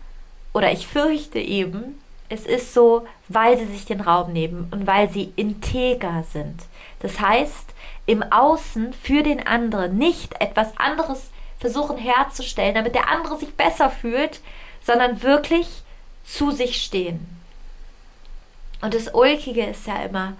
oder 0.53 0.73
ich 0.73 0.87
fürchte 0.87 1.39
eben, 1.39 2.01
es 2.29 2.45
ist 2.45 2.75
so, 2.75 3.07
weil 3.29 3.59
sie 3.59 3.67
sich 3.67 3.87
den 3.87 4.01
Raum 4.01 4.33
nehmen 4.33 4.69
und 4.71 4.87
weil 4.87 5.09
sie 5.09 5.33
integer 5.37 6.25
sind. 6.31 6.63
Das 7.01 7.21
heißt, 7.21 7.75
im 8.07 8.23
Außen 8.23 8.93
für 8.93 9.23
den 9.23 9.47
anderen 9.47 9.97
nicht 9.97 10.41
etwas 10.41 10.77
anderes 10.79 11.31
versuchen 11.59 11.97
herzustellen, 11.97 12.75
damit 12.75 12.95
der 12.95 13.09
andere 13.09 13.39
sich 13.39 13.55
besser 13.55 13.91
fühlt, 13.91 14.41
sondern 14.83 15.23
wirklich 15.23 15.83
zu 16.25 16.51
sich 16.51 16.83
stehen. 16.83 17.27
Und 18.81 18.95
das 18.95 19.13
Ulkige 19.13 19.65
ist 19.65 19.87
ja 19.87 20.03
immer, 20.03 20.35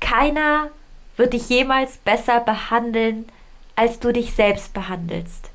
keiner 0.00 0.70
wird 1.16 1.34
dich 1.34 1.48
jemals 1.48 1.98
besser 1.98 2.40
behandeln, 2.40 3.26
als 3.76 4.00
du 4.00 4.12
dich 4.12 4.34
selbst 4.34 4.72
behandelst. 4.72 5.50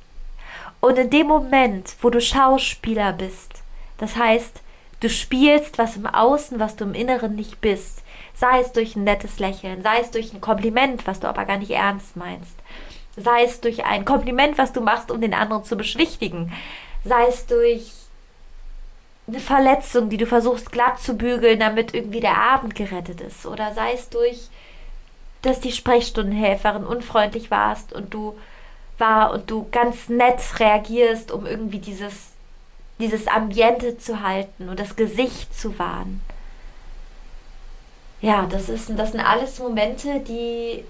Und 0.80 0.98
in 0.98 1.10
dem 1.10 1.28
Moment, 1.28 1.96
wo 2.02 2.10
du 2.10 2.22
Schauspieler 2.22 3.14
bist, 3.14 3.64
das 3.98 4.16
heißt, 4.16 4.62
du 5.00 5.10
spielst 5.10 5.78
was 5.78 5.96
im 5.96 6.06
Außen, 6.06 6.60
was 6.60 6.76
du 6.76 6.86
im 6.86 6.94
Inneren 6.94 7.36
nicht 7.36 7.62
bist. 7.62 8.04
Sei 8.34 8.60
es 8.60 8.72
durch 8.74 8.96
ein 8.96 9.06
nettes 9.06 9.40
Lächeln, 9.40 9.82
sei 9.82 10.00
es 10.02 10.12
durch 10.12 10.34
ein 10.34 10.42
Kompliment, 10.42 11.08
was 11.08 11.20
du 11.20 11.28
aber 11.28 11.46
gar 11.46 11.58
nicht 11.58 11.72
ernst 11.72 12.18
meinst. 12.18 12.56
Sei 13.16 13.44
es 13.44 13.62
durch 13.62 13.86
ein 13.86 14.04
Kompliment, 14.04 14.58
was 14.58 14.74
du 14.74 14.82
machst, 14.82 15.10
um 15.10 15.22
den 15.22 15.34
anderen 15.34 15.64
zu 15.64 15.78
beschwichtigen. 15.78 16.52
Sei 17.06 17.28
es 17.28 17.46
durch 17.46 17.92
eine 19.28 19.40
Verletzung, 19.40 20.10
die 20.10 20.18
du 20.18 20.26
versuchst 20.26 20.72
glatt 20.72 21.00
zu 21.00 21.16
bügeln, 21.16 21.60
damit 21.60 21.94
irgendwie 21.94 22.20
der 22.20 22.38
Abend 22.38 22.76
gerettet 22.76 23.22
ist. 23.22 23.46
Oder 23.46 23.74
sei 23.74 23.94
es 23.94 24.10
durch, 24.10 24.50
dass 25.42 25.60
die 25.60 25.72
Sprechstundenhelferin 25.72 26.86
unfreundlich 26.86 27.52
warst 27.52 27.94
und 27.94 28.14
du 28.14 28.36
war 28.98 29.32
und 29.34 29.50
du 29.50 29.68
ganz 29.72 30.10
nett 30.10 30.42
reagierst, 30.60 31.32
um 31.32 31.46
irgendwie 31.46 31.80
dieses, 31.80 32.35
dieses 33.00 33.28
Ambiente 33.28 33.98
zu 33.98 34.22
halten 34.22 34.70
und 34.70 34.80
das 34.80 34.96
Gesicht 34.96 35.58
zu 35.58 35.78
wahren. 35.78 36.22
Ja, 38.22 38.46
das, 38.46 38.70
ist, 38.70 38.90
das 38.98 39.12
sind 39.12 39.22
alles 39.22 39.60
Momente, 39.60 40.20
die, 40.22 40.84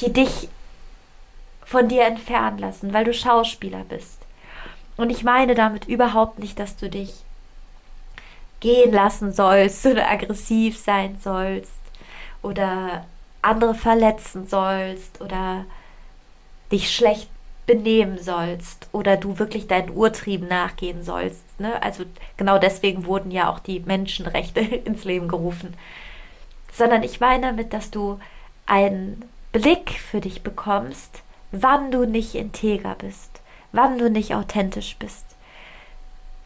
die 0.00 0.12
dich 0.12 0.48
von 1.64 1.88
dir 1.88 2.04
entfernen 2.04 2.58
lassen, 2.58 2.92
weil 2.92 3.04
du 3.04 3.12
Schauspieler 3.12 3.84
bist. 3.84 4.18
Und 4.96 5.10
ich 5.10 5.24
meine 5.24 5.54
damit 5.54 5.86
überhaupt 5.86 6.38
nicht, 6.38 6.58
dass 6.58 6.76
du 6.76 6.88
dich 6.88 7.12
gehen 8.60 8.92
lassen 8.92 9.32
sollst 9.32 9.84
oder 9.86 10.08
aggressiv 10.08 10.78
sein 10.78 11.18
sollst 11.20 11.72
oder 12.42 13.04
andere 13.42 13.74
verletzen 13.74 14.46
sollst 14.46 15.20
oder 15.20 15.64
dich 16.70 16.94
schlecht 16.94 17.28
benehmen 17.66 18.18
sollst 18.18 18.88
oder 18.92 19.16
du 19.16 19.38
wirklich 19.38 19.66
deinen 19.66 19.90
Urtrieben 19.90 20.48
nachgehen 20.48 21.02
sollst. 21.04 21.60
Ne? 21.60 21.80
Also 21.82 22.04
genau 22.36 22.58
deswegen 22.58 23.06
wurden 23.06 23.30
ja 23.30 23.50
auch 23.50 23.60
die 23.60 23.80
Menschenrechte 23.80 24.60
ins 24.60 25.04
Leben 25.04 25.28
gerufen. 25.28 25.74
Sondern 26.72 27.02
ich 27.02 27.20
meine 27.20 27.48
damit, 27.48 27.72
dass 27.72 27.90
du 27.90 28.18
einen 28.66 29.24
Blick 29.52 29.90
für 29.90 30.20
dich 30.20 30.42
bekommst, 30.42 31.22
wann 31.52 31.90
du 31.90 32.06
nicht 32.06 32.34
integer 32.34 32.94
bist, 32.96 33.42
wann 33.72 33.98
du 33.98 34.10
nicht 34.10 34.34
authentisch 34.34 34.96
bist, 34.98 35.26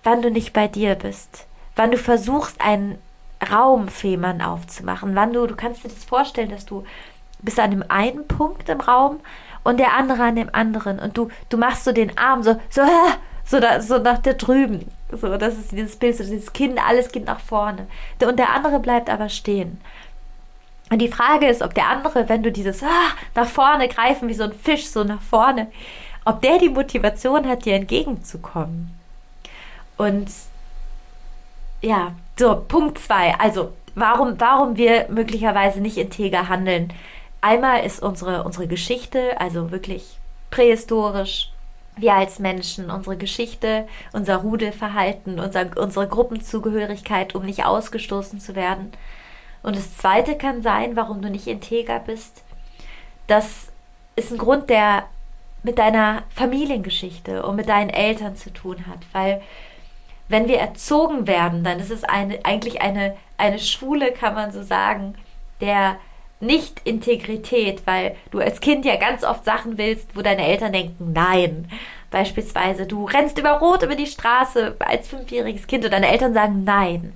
wann 0.03 0.23
du 0.23 0.31
nicht 0.31 0.53
bei 0.53 0.69
dir 0.69 0.97
bist, 0.97 1.47
wann 1.77 1.93
du 1.93 1.99
versuchst, 1.99 2.61
einen 2.61 2.99
Raum 3.51 3.89
jemanden 4.03 4.43
aufzumachen, 4.43 5.15
wann 5.15 5.33
du, 5.33 5.47
du 5.47 5.55
kannst 5.55 5.85
dir 5.85 5.89
das 5.89 6.05
vorstellen, 6.05 6.51
dass 6.51 6.67
du 6.67 6.85
bist 7.43 7.61
an 7.61 7.71
dem 7.71 7.85
einen 7.89 8.27
Punkt 8.27 8.69
im 8.69 8.81
Raum 8.81 9.21
und 9.67 9.79
der 9.79 9.95
andere 9.95 10.23
an 10.23 10.37
dem 10.37 10.49
anderen 10.53 10.99
und 11.01 11.17
du, 11.19 11.29
du 11.49 11.57
machst 11.57 11.85
so 11.85 11.93
den 11.93 12.17
Arm 12.17 12.43
so, 12.43 12.61
so, 12.71 12.83
so, 13.45 13.59
da, 13.59 13.81
so 13.81 13.99
nach 13.99 14.19
da 14.19 14.33
drüben. 14.33 14.91
So, 15.11 15.37
das 15.37 15.59
ist 15.59 15.73
dieses 15.73 15.97
Bild, 15.97 16.17
so 16.17 16.25
dieses 16.25 16.53
Kind, 16.53 16.79
alles 16.85 17.11
geht 17.11 17.27
nach 17.27 17.41
vorne. 17.41 17.87
Und 18.25 18.39
der 18.39 18.51
andere 18.51 18.79
bleibt 18.79 19.11
aber 19.11 19.29
stehen. 19.29 19.81
Und 20.91 21.01
die 21.01 21.09
Frage 21.09 21.49
ist, 21.49 21.63
ob 21.63 21.75
der 21.75 21.89
andere, 21.89 22.29
wenn 22.29 22.45
du 22.45 22.53
dieses 22.53 22.83
ah, 22.83 23.11
nach 23.35 23.49
vorne 23.49 23.89
greifen 23.89 24.29
wie 24.29 24.35
so 24.35 24.45
ein 24.45 24.53
Fisch, 24.53 24.87
so 24.87 25.03
nach 25.03 25.21
vorne, 25.21 25.67
ob 26.25 26.43
der 26.43 26.59
die 26.59 26.69
Motivation 26.69 27.49
hat, 27.49 27.65
dir 27.65 27.75
entgegenzukommen. 27.75 28.97
Und 29.97 30.29
ja, 31.83 32.13
so, 32.39 32.65
Punkt 32.69 32.99
zwei. 32.99 33.35
Also, 33.39 33.73
warum, 33.97 34.39
warum 34.39 34.77
wir 34.77 35.07
möglicherweise 35.09 35.81
nicht 35.81 35.97
integer 35.97 36.49
handeln. 36.49 36.93
Einmal 37.47 37.85
ist 37.87 38.03
unsere, 38.03 38.43
unsere 38.43 38.67
Geschichte, 38.67 39.41
also 39.41 39.71
wirklich 39.71 40.19
prähistorisch, 40.51 41.53
wir 41.97 42.15
als 42.15 42.41
Menschen, 42.41 42.91
unsere 42.91 43.17
Geschichte, 43.17 43.87
unser 44.13 44.39
Rudelverhalten, 44.39 45.39
unser, 45.39 45.71
unsere 45.77 46.09
Gruppenzugehörigkeit, 46.09 47.37
um 47.37 47.45
nicht 47.45 47.65
ausgestoßen 47.65 48.41
zu 48.41 48.57
werden. 48.57 48.91
Und 49.63 49.77
das 49.77 49.97
Zweite 49.97 50.37
kann 50.37 50.61
sein, 50.61 50.97
warum 50.97 51.23
du 51.23 51.31
nicht 51.31 51.47
integer 51.47 52.01
bist. 52.01 52.43
Das 53.29 53.69
ist 54.17 54.33
ein 54.33 54.39
Grund, 54.39 54.69
der 54.69 55.05
mit 55.63 55.79
deiner 55.79 56.25
Familiengeschichte 56.31 57.47
und 57.47 57.55
mit 57.55 57.69
deinen 57.69 57.91
Eltern 57.91 58.35
zu 58.35 58.53
tun 58.53 58.89
hat, 58.89 58.99
weil 59.13 59.41
wenn 60.27 60.49
wir 60.49 60.59
erzogen 60.59 61.29
werden, 61.29 61.63
dann 61.63 61.79
ist 61.79 61.93
es 61.93 62.03
eine, 62.03 62.45
eigentlich 62.45 62.83
eine, 62.83 63.17
eine 63.39 63.61
Schule, 63.61 64.11
kann 64.11 64.35
man 64.35 64.51
so 64.51 64.65
sagen, 64.65 65.15
der 65.61 65.97
Nicht-Integrität, 66.41 67.83
weil 67.87 68.17
du 68.31 68.41
als 68.41 68.61
Kind 68.61 68.85
ja 68.85 68.97
ganz 68.97 69.25
oft 69.25 69.45
Sachen 69.45 69.79
willst, 69.79 70.15
wo 70.15 70.23
deine 70.23 70.47
Eltern 70.47 70.73
denken, 70.73 71.13
nein. 71.13 71.71
Beispielsweise, 72.11 72.87
du 72.87 73.05
rennst 73.05 73.39
über 73.39 73.53
Rot 73.53 73.83
über 73.83 73.95
die 73.95 74.07
Straße 74.07 74.77
als 74.79 75.09
fünfjähriges 75.09 75.67
Kind 75.67 75.85
und 75.85 75.93
deine 75.93 76.09
Eltern 76.09 76.35
sagen 76.35 76.65
nein. 76.65 77.15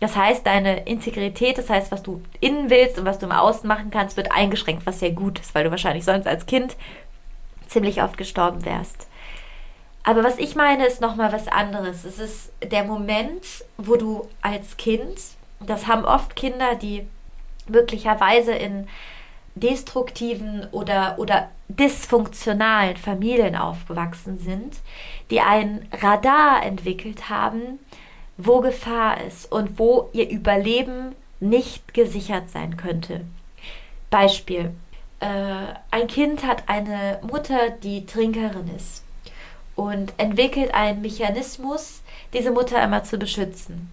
Das 0.00 0.16
heißt, 0.16 0.46
deine 0.46 0.84
Integrität, 0.84 1.56
das 1.56 1.70
heißt, 1.70 1.90
was 1.90 2.02
du 2.02 2.22
innen 2.40 2.68
willst 2.68 2.98
und 2.98 3.06
was 3.06 3.18
du 3.18 3.26
im 3.26 3.32
Außen 3.32 3.66
machen 3.66 3.90
kannst, 3.90 4.16
wird 4.16 4.32
eingeschränkt, 4.32 4.84
was 4.84 5.00
sehr 5.00 5.12
gut 5.12 5.38
ist, 5.38 5.54
weil 5.54 5.64
du 5.64 5.70
wahrscheinlich 5.70 6.04
sonst 6.04 6.26
als 6.26 6.46
Kind 6.46 6.76
ziemlich 7.66 8.02
oft 8.02 8.18
gestorben 8.18 8.64
wärst. 8.64 9.06
Aber 10.02 10.22
was 10.22 10.38
ich 10.38 10.54
meine, 10.54 10.86
ist 10.86 11.00
nochmal 11.00 11.32
was 11.32 11.48
anderes. 11.48 12.04
Es 12.04 12.18
ist 12.18 12.52
der 12.62 12.84
Moment, 12.84 13.64
wo 13.76 13.96
du 13.96 14.28
als 14.40 14.76
Kind, 14.76 15.18
das 15.60 15.86
haben 15.86 16.04
oft 16.04 16.36
Kinder, 16.36 16.76
die 16.76 17.06
möglicherweise 17.68 18.52
in 18.52 18.88
destruktiven 19.54 20.66
oder, 20.70 21.16
oder 21.18 21.48
dysfunktionalen 21.68 22.96
Familien 22.96 23.56
aufgewachsen 23.56 24.38
sind, 24.38 24.76
die 25.30 25.40
ein 25.40 25.88
Radar 25.92 26.64
entwickelt 26.64 27.28
haben, 27.30 27.78
wo 28.36 28.60
Gefahr 28.60 29.20
ist 29.22 29.50
und 29.50 29.78
wo 29.78 30.10
ihr 30.12 30.28
Überleben 30.28 31.14
nicht 31.40 31.94
gesichert 31.94 32.50
sein 32.50 32.76
könnte. 32.76 33.22
Beispiel. 34.10 34.72
Äh, 35.20 35.74
ein 35.90 36.06
Kind 36.06 36.46
hat 36.46 36.64
eine 36.68 37.18
Mutter, 37.22 37.70
die 37.82 38.04
Trinkerin 38.04 38.70
ist 38.76 39.02
und 39.74 40.12
entwickelt 40.18 40.74
einen 40.74 41.00
Mechanismus, 41.02 42.02
diese 42.32 42.50
Mutter 42.50 42.82
immer 42.82 43.02
zu 43.04 43.18
beschützen, 43.18 43.90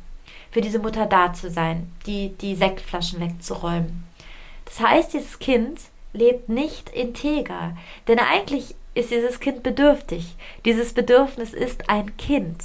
für 0.54 0.62
diese 0.62 0.78
Mutter 0.78 1.08
da 1.08 1.34
zu 1.34 1.50
sein, 1.50 1.92
die, 2.06 2.30
die 2.30 2.56
Sektflaschen 2.56 3.20
wegzuräumen. 3.20 4.04
Das 4.66 4.80
heißt, 4.80 5.13
dieses 5.13 5.39
Kind 5.39 5.80
lebt 6.13 6.48
nicht 6.48 6.89
integer, 6.89 7.76
denn 8.08 8.20
eigentlich 8.20 8.76
ist 8.94 9.10
dieses 9.10 9.39
Kind 9.39 9.63
bedürftig. 9.63 10.36
Dieses 10.63 10.94
Bedürfnis 10.94 11.54
ist 11.54 11.89
ein 11.89 12.16
Kind. 12.18 12.62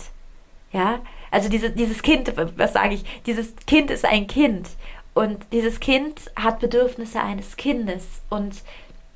Ja, 0.70 1.00
also 1.30 1.48
diese, 1.48 1.70
dieses 1.70 2.02
Kind, 2.02 2.30
was 2.36 2.74
sage 2.74 2.94
ich, 2.94 3.04
dieses 3.24 3.56
Kind 3.66 3.90
ist 3.90 4.04
ein 4.04 4.26
Kind 4.26 4.68
und 5.14 5.38
dieses 5.50 5.80
Kind 5.80 6.30
hat 6.36 6.60
Bedürfnisse 6.60 7.22
eines 7.22 7.56
Kindes 7.56 8.20
und 8.28 8.54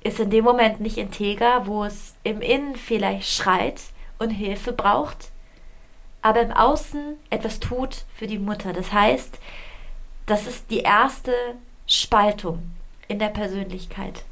ist 0.03 0.19
in 0.19 0.31
dem 0.31 0.45
Moment 0.45 0.81
nicht 0.81 0.97
integer, 0.97 1.67
wo 1.67 1.85
es 1.85 2.15
im 2.25 2.41
Innen 2.41 2.77
vielleicht 2.77 3.29
schreit 3.29 3.83
und 4.19 4.31
Hilfe 4.31 4.73
braucht, 4.73 5.32
aber 6.23 6.41
im 6.41 6.53
Außen 6.53 7.17
etwas 7.31 7.61
tut 7.61 8.05
für 8.15 8.27
die 8.27 8.39
Mutter. 8.39 8.73
Das 8.73 8.93
heißt, 8.93 9.39
das 10.27 10.47
ist 10.47 10.71
die 10.71 10.81
erste 10.81 11.35
Spaltung 11.87 12.71
in 13.09 13.19
der 13.19 13.29
Persönlichkeit. 13.29 14.23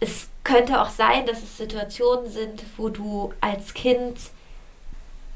Es 0.00 0.28
könnte 0.42 0.80
auch 0.80 0.90
sein, 0.90 1.26
dass 1.26 1.42
es 1.42 1.56
Situationen 1.56 2.30
sind, 2.30 2.64
wo 2.76 2.88
du 2.88 3.32
als 3.40 3.74
Kind 3.74 4.18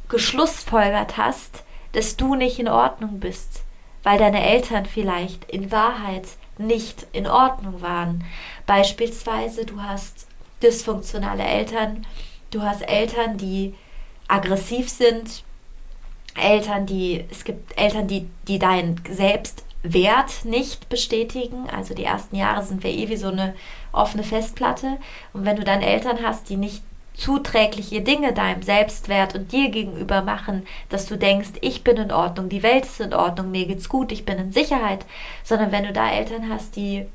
geschlussfolgert 0.08 1.16
hast, 1.16 1.64
dass 1.92 2.16
du 2.16 2.34
nicht 2.34 2.58
in 2.58 2.68
Ordnung 2.68 3.20
bist, 3.20 3.62
weil 4.02 4.18
deine 4.18 4.46
Eltern 4.46 4.86
vielleicht 4.86 5.44
in 5.50 5.70
Wahrheit 5.70 6.28
nicht 6.56 7.06
in 7.12 7.26
Ordnung 7.26 7.80
waren. 7.82 8.24
Beispielsweise 8.66 9.64
du 9.64 9.82
hast 9.82 10.26
dysfunktionale 10.60 11.44
Eltern, 11.44 12.04
Du 12.50 12.62
hast 12.62 12.80
Eltern, 12.82 13.36
die 13.36 13.74
aggressiv 14.28 14.88
sind, 14.88 15.42
Eltern, 16.34 16.86
die, 16.86 17.24
es 17.30 17.44
gibt 17.44 17.76
Eltern, 17.78 18.06
die, 18.06 18.28
die 18.46 18.58
deinen 18.58 19.00
Selbstwert 19.10 20.44
nicht 20.44 20.88
bestätigen. 20.88 21.68
Also 21.68 21.94
die 21.94 22.04
ersten 22.04 22.36
Jahre 22.36 22.62
sind 22.62 22.84
wir 22.84 22.90
eh 22.90 23.08
wie 23.08 23.16
so 23.16 23.28
eine 23.28 23.54
offene 23.92 24.22
Festplatte. 24.22 24.98
Und 25.32 25.44
wenn 25.44 25.56
du 25.56 25.64
dann 25.64 25.82
Eltern 25.82 26.18
hast, 26.22 26.48
die 26.48 26.56
nicht 26.56 26.82
zuträgliche 27.14 28.00
Dinge 28.00 28.32
deinem 28.32 28.62
Selbstwert 28.62 29.34
und 29.34 29.50
dir 29.50 29.70
gegenüber 29.70 30.22
machen, 30.22 30.64
dass 30.88 31.06
du 31.06 31.16
denkst, 31.16 31.50
ich 31.60 31.82
bin 31.82 31.96
in 31.96 32.12
Ordnung, 32.12 32.48
die 32.48 32.62
Welt 32.62 32.84
ist 32.84 33.00
in 33.00 33.12
Ordnung, 33.12 33.50
mir 33.50 33.66
geht's 33.66 33.88
gut, 33.88 34.12
ich 34.12 34.24
bin 34.24 34.38
in 34.38 34.52
Sicherheit, 34.52 35.04
sondern 35.42 35.72
wenn 35.72 35.82
du 35.82 35.92
da 35.92 36.12
Eltern 36.12 36.48
hast, 36.48 36.76
die 36.76 37.06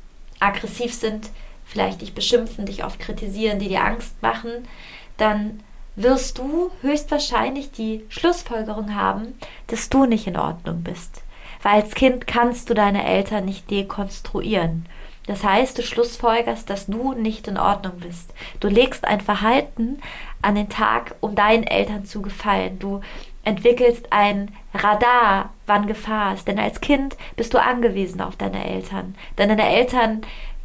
aggressiv 0.42 0.94
sind, 0.94 1.30
vielleicht 1.64 2.02
dich 2.02 2.14
beschimpfen, 2.14 2.66
dich 2.66 2.84
oft 2.84 3.00
kritisieren, 3.00 3.60
die 3.60 3.70
dir 3.70 3.86
Angst 3.86 4.22
machen, 4.22 4.68
dann 5.16 5.62
wirst 5.96 6.38
du 6.38 6.72
höchstwahrscheinlich 6.82 7.72
die 7.72 8.04
Schlussfolgerung 8.10 8.96
haben, 8.96 9.38
dass 9.68 9.90
du 9.90 10.06
nicht 10.06 10.28
in 10.28 10.38
Ordnung 10.38 10.84
bist. 10.84 11.24
Weil 11.62 11.82
als 11.82 11.96
Kind 11.96 12.28
kannst 12.28 12.70
du 12.70 12.74
deine 12.74 13.06
Eltern 13.06 13.46
nicht 13.46 13.70
dekonstruieren. 13.70 14.86
Das 15.26 15.44
heißt, 15.44 15.78
du 15.78 15.84
schlussfolgerst, 15.84 16.70
dass 16.70 16.88
du 16.88 17.14
nicht 17.14 17.48
in 17.48 17.58
Ordnung 17.58 18.00
bist. 18.00 18.34
Du 18.60 18.68
legst 18.68 19.06
ein 19.06 19.22
Verhalten 19.22 20.02
an 20.42 20.56
den 20.56 20.68
Tag, 20.68 21.16
um 21.22 21.36
deinen 21.36 21.64
Eltern 21.64 22.04
zu 22.04 22.22
gefallen. 22.22 22.78
Du 22.80 23.00
entwickelst 23.46 24.12
ein 24.12 24.52
Radar, 24.74 25.54
wann 25.66 25.88
Gefahr 25.88 26.34
ist. 26.34 26.48
Denn 26.48 26.60
als 26.60 26.82
Kind 26.82 27.16
bist 27.38 27.54
du 27.54 27.62
angewiesen 27.62 28.20
auf 28.20 28.36
deine 28.36 28.66
Eltern. 28.66 29.16
Denn 29.38 29.48
deine 29.48 29.70
Eltern 29.70 30.22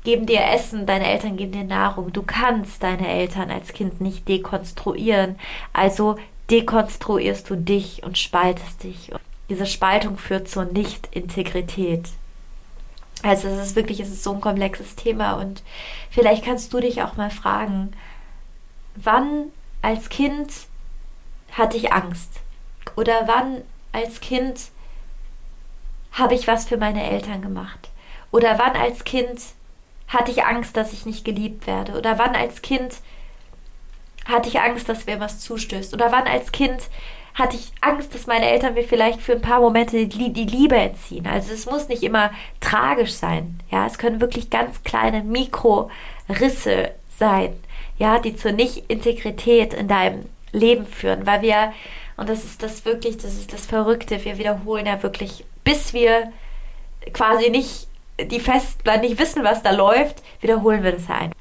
geben 0.09 0.25
dir 0.25 0.43
Essen, 0.43 0.87
deine 0.87 1.07
Eltern 1.07 1.37
geben 1.37 1.53
dir 1.53 1.65
Nahrung. 1.65 2.15
Du 2.15 2.23
kannst 2.23 2.83
deine 2.83 3.07
Eltern 3.07 3.51
als 3.51 3.75
Kind 3.75 4.01
nicht 4.01 4.27
dekonstruieren. 4.27 5.39
Also 5.75 6.17
dekonstruierst 6.51 7.51
du 7.51 7.57
dich 7.57 8.05
und 8.05 8.17
spaltest 8.17 8.85
dich. 8.85 9.13
Und 9.13 9.21
diese 9.51 9.67
Spaltung 9.67 10.17
führt 10.17 10.49
zur 10.49 10.65
Nicht-Integrität. 10.65 12.09
Also 13.23 13.49
es 13.49 13.67
ist 13.67 13.77
wirklich, 13.77 14.01
es 14.01 14.09
ist 14.09 14.25
so 14.25 14.33
ein 14.33 14.41
komplexes 14.41 14.97
Thema 14.97 15.35
und 15.35 15.63
vielleicht 16.11 16.43
kannst 16.43 16.73
du 16.73 16.81
dich 16.81 17.03
auch 17.03 17.19
mal 17.19 17.31
fragen, 17.31 17.93
wann 18.97 19.53
als 19.83 20.09
Kind 20.09 20.51
hatte 21.53 21.77
ich 21.77 21.93
Angst? 21.93 22.41
Oder 22.97 23.25
wann 23.27 23.61
als 23.93 24.21
Kind 24.21 24.71
habe 26.13 26.35
ich 26.35 26.47
was 26.47 26.65
für 26.65 26.79
meine 26.79 27.11
Eltern 27.11 27.43
gemacht? 27.43 27.91
Oder 28.31 28.59
wann 28.59 28.75
als 28.75 29.05
Kind 29.05 29.39
hatte 30.09 30.31
ich 30.31 30.45
Angst, 30.45 30.77
dass 30.77 30.93
ich 30.93 31.07
nicht 31.07 31.25
geliebt 31.25 31.67
werde? 31.67 31.97
Oder 31.97 32.19
wann 32.19 32.35
als 32.35 32.63
Kind 32.63 32.97
hatte 34.27 34.49
ich 34.49 34.61
Angst, 34.61 34.89
dass 34.89 35.07
mir 35.07 35.21
was 35.21 35.41
zustößt? 35.41 35.95
Oder 35.95 36.11
wann 36.13 36.27
als 36.27 36.53
Kind 36.53 36.89
hatte 37.35 37.57
ich 37.57 37.73
Angst, 37.81 38.15
dass 38.15 38.27
meine 38.27 38.47
Eltern 38.47 38.75
mir 38.75 38.85
vielleicht 38.85 39.21
für 39.21 39.33
ein 39.33 39.41
paar 39.43 39.61
Momente 39.61 40.07
die, 40.07 40.29
Liebe 40.29 40.77
entziehen? 40.77 41.27
Also 41.27 41.53
es 41.53 41.67
muss 41.67 41.89
nicht 41.89 42.03
immer 42.03 42.31
tragisch 42.61 43.13
sein. 43.13 43.61
Ja, 43.71 43.87
es 43.87 43.99
können 43.99 44.21
wirklich 44.21 44.51
ganz 44.51 44.83
kleine 44.83 45.23
Mikrorisse 45.23 46.93
sein, 47.17 47.55
ja, 47.99 48.19
die 48.19 48.35
zur 48.35 48.53
Nicht-Integrität 48.53 49.75
in 49.75 49.89
deinem 49.89 50.27
Leben 50.53 50.87
führen, 50.87 51.27
weil 51.27 51.43
wir, 51.43 51.73
und 52.17 52.29
das 52.29 52.45
ist 52.45 52.63
das 52.63 52.85
wirklich, 52.85 53.19
das 53.19 53.35
ist 53.35 53.53
das 53.53 53.67
Verrückte, 53.67 54.25
wir 54.25 54.39
wiederholen 54.39 54.87
ja 54.87 55.03
wirklich, 55.03 55.45
bis 55.65 55.93
wir 55.93 56.33
quasi 57.13 57.51
nicht 57.51 57.88
die 58.21 58.41
Festplatte 58.41 59.01
nicht 59.01 59.19
wissen, 59.19 59.45
was 59.45 59.63
da 59.63 59.71
läuft, 59.71 60.23
wiederholen 60.41 60.83
wir 60.83 60.93
das 60.93 61.09
ja 61.09 61.17
ein. 61.17 61.33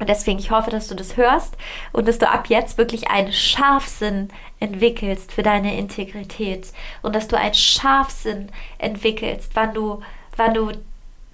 Und 0.00 0.08
deswegen, 0.08 0.38
ich 0.38 0.50
hoffe, 0.50 0.70
dass 0.70 0.88
du 0.88 0.94
das 0.94 1.16
hörst 1.16 1.56
und 1.92 2.08
dass 2.08 2.18
du 2.18 2.28
ab 2.28 2.48
jetzt 2.48 2.76
wirklich 2.76 3.08
einen 3.08 3.32
Scharfsinn 3.32 4.30
entwickelst 4.58 5.32
für 5.32 5.42
deine 5.42 5.76
Integrität 5.76 6.72
und 7.02 7.14
dass 7.14 7.28
du 7.28 7.38
einen 7.38 7.54
Scharfsinn 7.54 8.50
entwickelst, 8.78 9.52
wann 9.54 9.74
du, 9.74 10.02
wann 10.36 10.54
du 10.54 10.72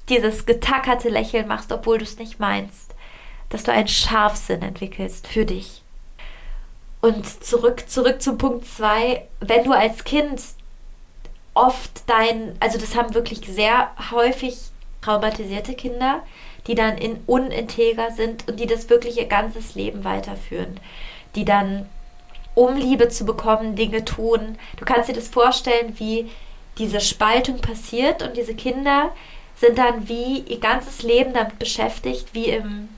dieses 0.09 0.45
getackerte 0.45 1.09
Lächeln 1.09 1.49
machst, 1.49 1.73
obwohl 1.73 1.99
du 1.99 2.05
es 2.05 2.19
nicht 2.19 2.41
meinst. 2.41 2.95
Dass 3.49 3.63
du 3.63 3.73
einen 3.73 3.89
Scharfsinn 3.89 4.61
entwickelst 4.61 5.27
für 5.27 5.47
dich. 5.47 5.83
Und 7.01 7.45
zurück, 7.45 7.85
zurück 7.89 8.21
zum 8.21 8.37
Punkt 8.37 8.67
2. 8.67 9.27
Wenn 9.41 9.65
du 9.65 9.73
als 9.73 10.05
Kind 10.05 10.43
oft 11.59 12.03
dein, 12.07 12.57
also 12.61 12.79
das 12.79 12.95
haben 12.95 13.15
wirklich 13.15 13.41
sehr 13.41 13.91
häufig 14.11 14.57
traumatisierte 15.03 15.75
Kinder, 15.75 16.23
die 16.67 16.75
dann 16.75 16.99
in 16.99 17.21
uninteger 17.27 18.13
sind 18.13 18.47
und 18.49 18.61
die 18.61 18.67
das 18.67 18.89
wirklich 18.89 19.19
ihr 19.19 19.27
ganzes 19.27 19.75
Leben 19.75 20.05
weiterführen. 20.05 20.79
Die 21.35 21.45
dann, 21.45 21.89
um 22.55 22.77
Liebe 22.77 23.09
zu 23.09 23.25
bekommen, 23.25 23.75
Dinge 23.75 24.05
tun. 24.05 24.59
Du 24.77 24.85
kannst 24.85 25.09
dir 25.09 25.15
das 25.15 25.29
vorstellen, 25.29 25.95
wie 25.99 26.31
diese 26.79 27.01
Spaltung 27.01 27.61
passiert 27.61 28.23
und 28.23 28.37
diese 28.37 28.55
Kinder 28.55 29.11
sind 29.57 29.79
dann 29.79 30.09
wie 30.09 30.41
ihr 30.41 30.61
ganzes 30.61 31.03
Leben 31.03 31.35
damit 31.35 31.59
beschäftigt, 31.59 32.29
wie 32.33 32.47
im 32.47 32.89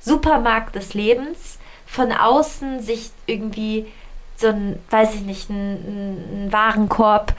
Supermarkt 0.00 0.74
des 0.74 0.92
Lebens 0.92 1.58
von 1.86 2.12
außen 2.12 2.80
sich 2.80 3.10
irgendwie 3.26 3.86
so 4.36 4.48
ein, 4.48 4.78
weiß 4.90 5.14
ich 5.14 5.22
nicht, 5.22 5.48
ein, 5.48 6.46
ein 6.46 6.52
Warenkorb 6.52 7.34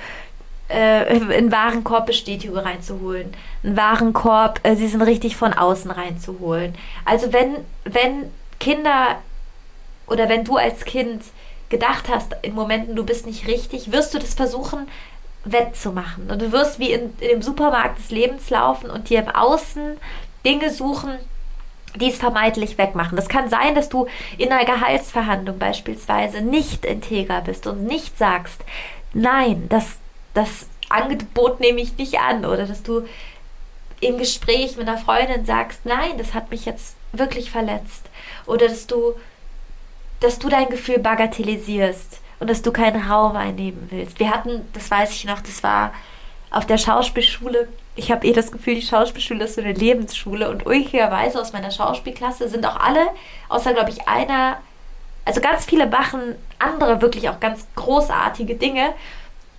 äh, 0.69 0.76
einen 0.76 1.52
Warenkorbbestätigung 1.52 2.58
reinzuholen. 2.58 3.34
Einen 3.63 3.78
Warenkorb, 3.78 4.60
äh, 4.63 4.76
sie 4.76 4.88
sind 4.88 5.02
richtig 5.02 5.36
von 5.36 5.54
außen 5.54 5.91
reinzuholen. 5.91 6.76
Also 7.06 7.34
wenn, 7.34 7.58
wenn 7.84 8.32
Kinder 8.60 9.19
oder 10.08 10.30
wenn 10.30 10.43
du 10.43 10.58
als 10.58 10.86
Kind 10.86 11.23
gedacht 11.69 12.08
hast, 12.10 12.36
in 12.41 12.54
Momenten 12.54 12.95
du 12.95 13.06
bist 13.06 13.26
nicht 13.26 13.47
richtig, 13.47 13.91
wirst 13.91 14.13
du 14.13 14.19
das 14.19 14.34
versuchen 14.34 14.88
wettzumachen. 15.45 16.30
Und 16.30 16.41
du 16.41 16.52
wirst 16.52 16.80
wie 16.80 16.91
in, 16.91 17.13
in 17.19 17.30
dem 17.30 17.41
Supermarkt 17.41 17.99
des 17.99 18.12
Lebens 18.12 18.49
laufen 18.49 18.89
und 18.89 19.10
dir 19.10 19.19
im 19.19 19.30
Außen 19.30 19.97
Dinge 20.45 20.69
suchen, 20.69 21.17
die 21.95 22.10
es 22.10 22.17
vermeintlich 22.17 22.78
wegmachen. 22.78 23.15
Das 23.15 23.30
kann 23.30 23.49
sein, 23.49 23.76
dass 23.76 23.89
du 23.89 24.08
in 24.38 24.52
einer 24.52 24.65
Gehaltsverhandlung 24.65 25.60
beispielsweise 25.60 26.41
nicht 26.41 26.86
integer 26.86 27.41
bist 27.41 27.67
und 27.67 27.84
nicht 27.84 28.17
sagst, 28.17 28.63
nein, 29.13 29.67
das, 29.69 29.97
das 30.33 30.67
Angebot 30.89 31.59
nehme 31.59 31.81
ich 31.81 31.97
nicht 31.97 32.19
an 32.19 32.45
oder 32.45 32.65
dass 32.65 32.83
du 32.83 33.07
im 33.99 34.17
Gespräch 34.17 34.75
mit 34.75 34.87
einer 34.87 34.97
Freundin 34.97 35.45
sagst, 35.45 35.85
nein, 35.85 36.17
das 36.17 36.33
hat 36.33 36.51
mich 36.51 36.65
jetzt 36.65 36.95
wirklich 37.13 37.51
verletzt 37.51 38.03
oder 38.45 38.67
dass 38.67 38.87
du 38.87 39.13
dass 40.23 40.39
du 40.39 40.47
dein 40.47 40.69
Gefühl 40.69 40.99
bagatellisierst 40.99 42.21
und 42.39 42.49
dass 42.49 42.61
du 42.61 42.71
keinen 42.71 43.09
Raum 43.09 43.35
einnehmen 43.35 43.87
willst. 43.89 44.19
Wir 44.19 44.29
hatten, 44.29 44.65
das 44.71 44.89
weiß 44.89 45.11
ich 45.11 45.25
noch, 45.25 45.41
das 45.41 45.63
war 45.63 45.93
auf 46.49 46.65
der 46.65 46.77
Schauspielschule. 46.77 47.67
Ich 47.95 48.09
habe 48.11 48.25
eh 48.25 48.31
das 48.31 48.51
Gefühl, 48.51 48.75
die 48.75 48.81
Schauspielschule 48.81 49.43
ist 49.43 49.55
so 49.55 49.61
eine 49.61 49.73
Lebensschule 49.73 50.49
und 50.49 50.65
ulkigerweise 50.65 51.41
aus 51.41 51.51
meiner 51.51 51.71
Schauspielklasse 51.71 52.47
sind 52.47 52.65
auch 52.65 52.77
alle, 52.77 53.07
außer 53.49 53.73
glaube 53.73 53.89
ich 53.89 54.07
einer, 54.07 54.57
also 55.25 55.41
ganz 55.41 55.65
viele 55.65 55.87
machen 55.87 56.35
andere 56.57 57.01
wirklich 57.01 57.29
auch 57.29 57.39
ganz 57.41 57.67
großartige 57.75 58.55
Dinge 58.55 58.93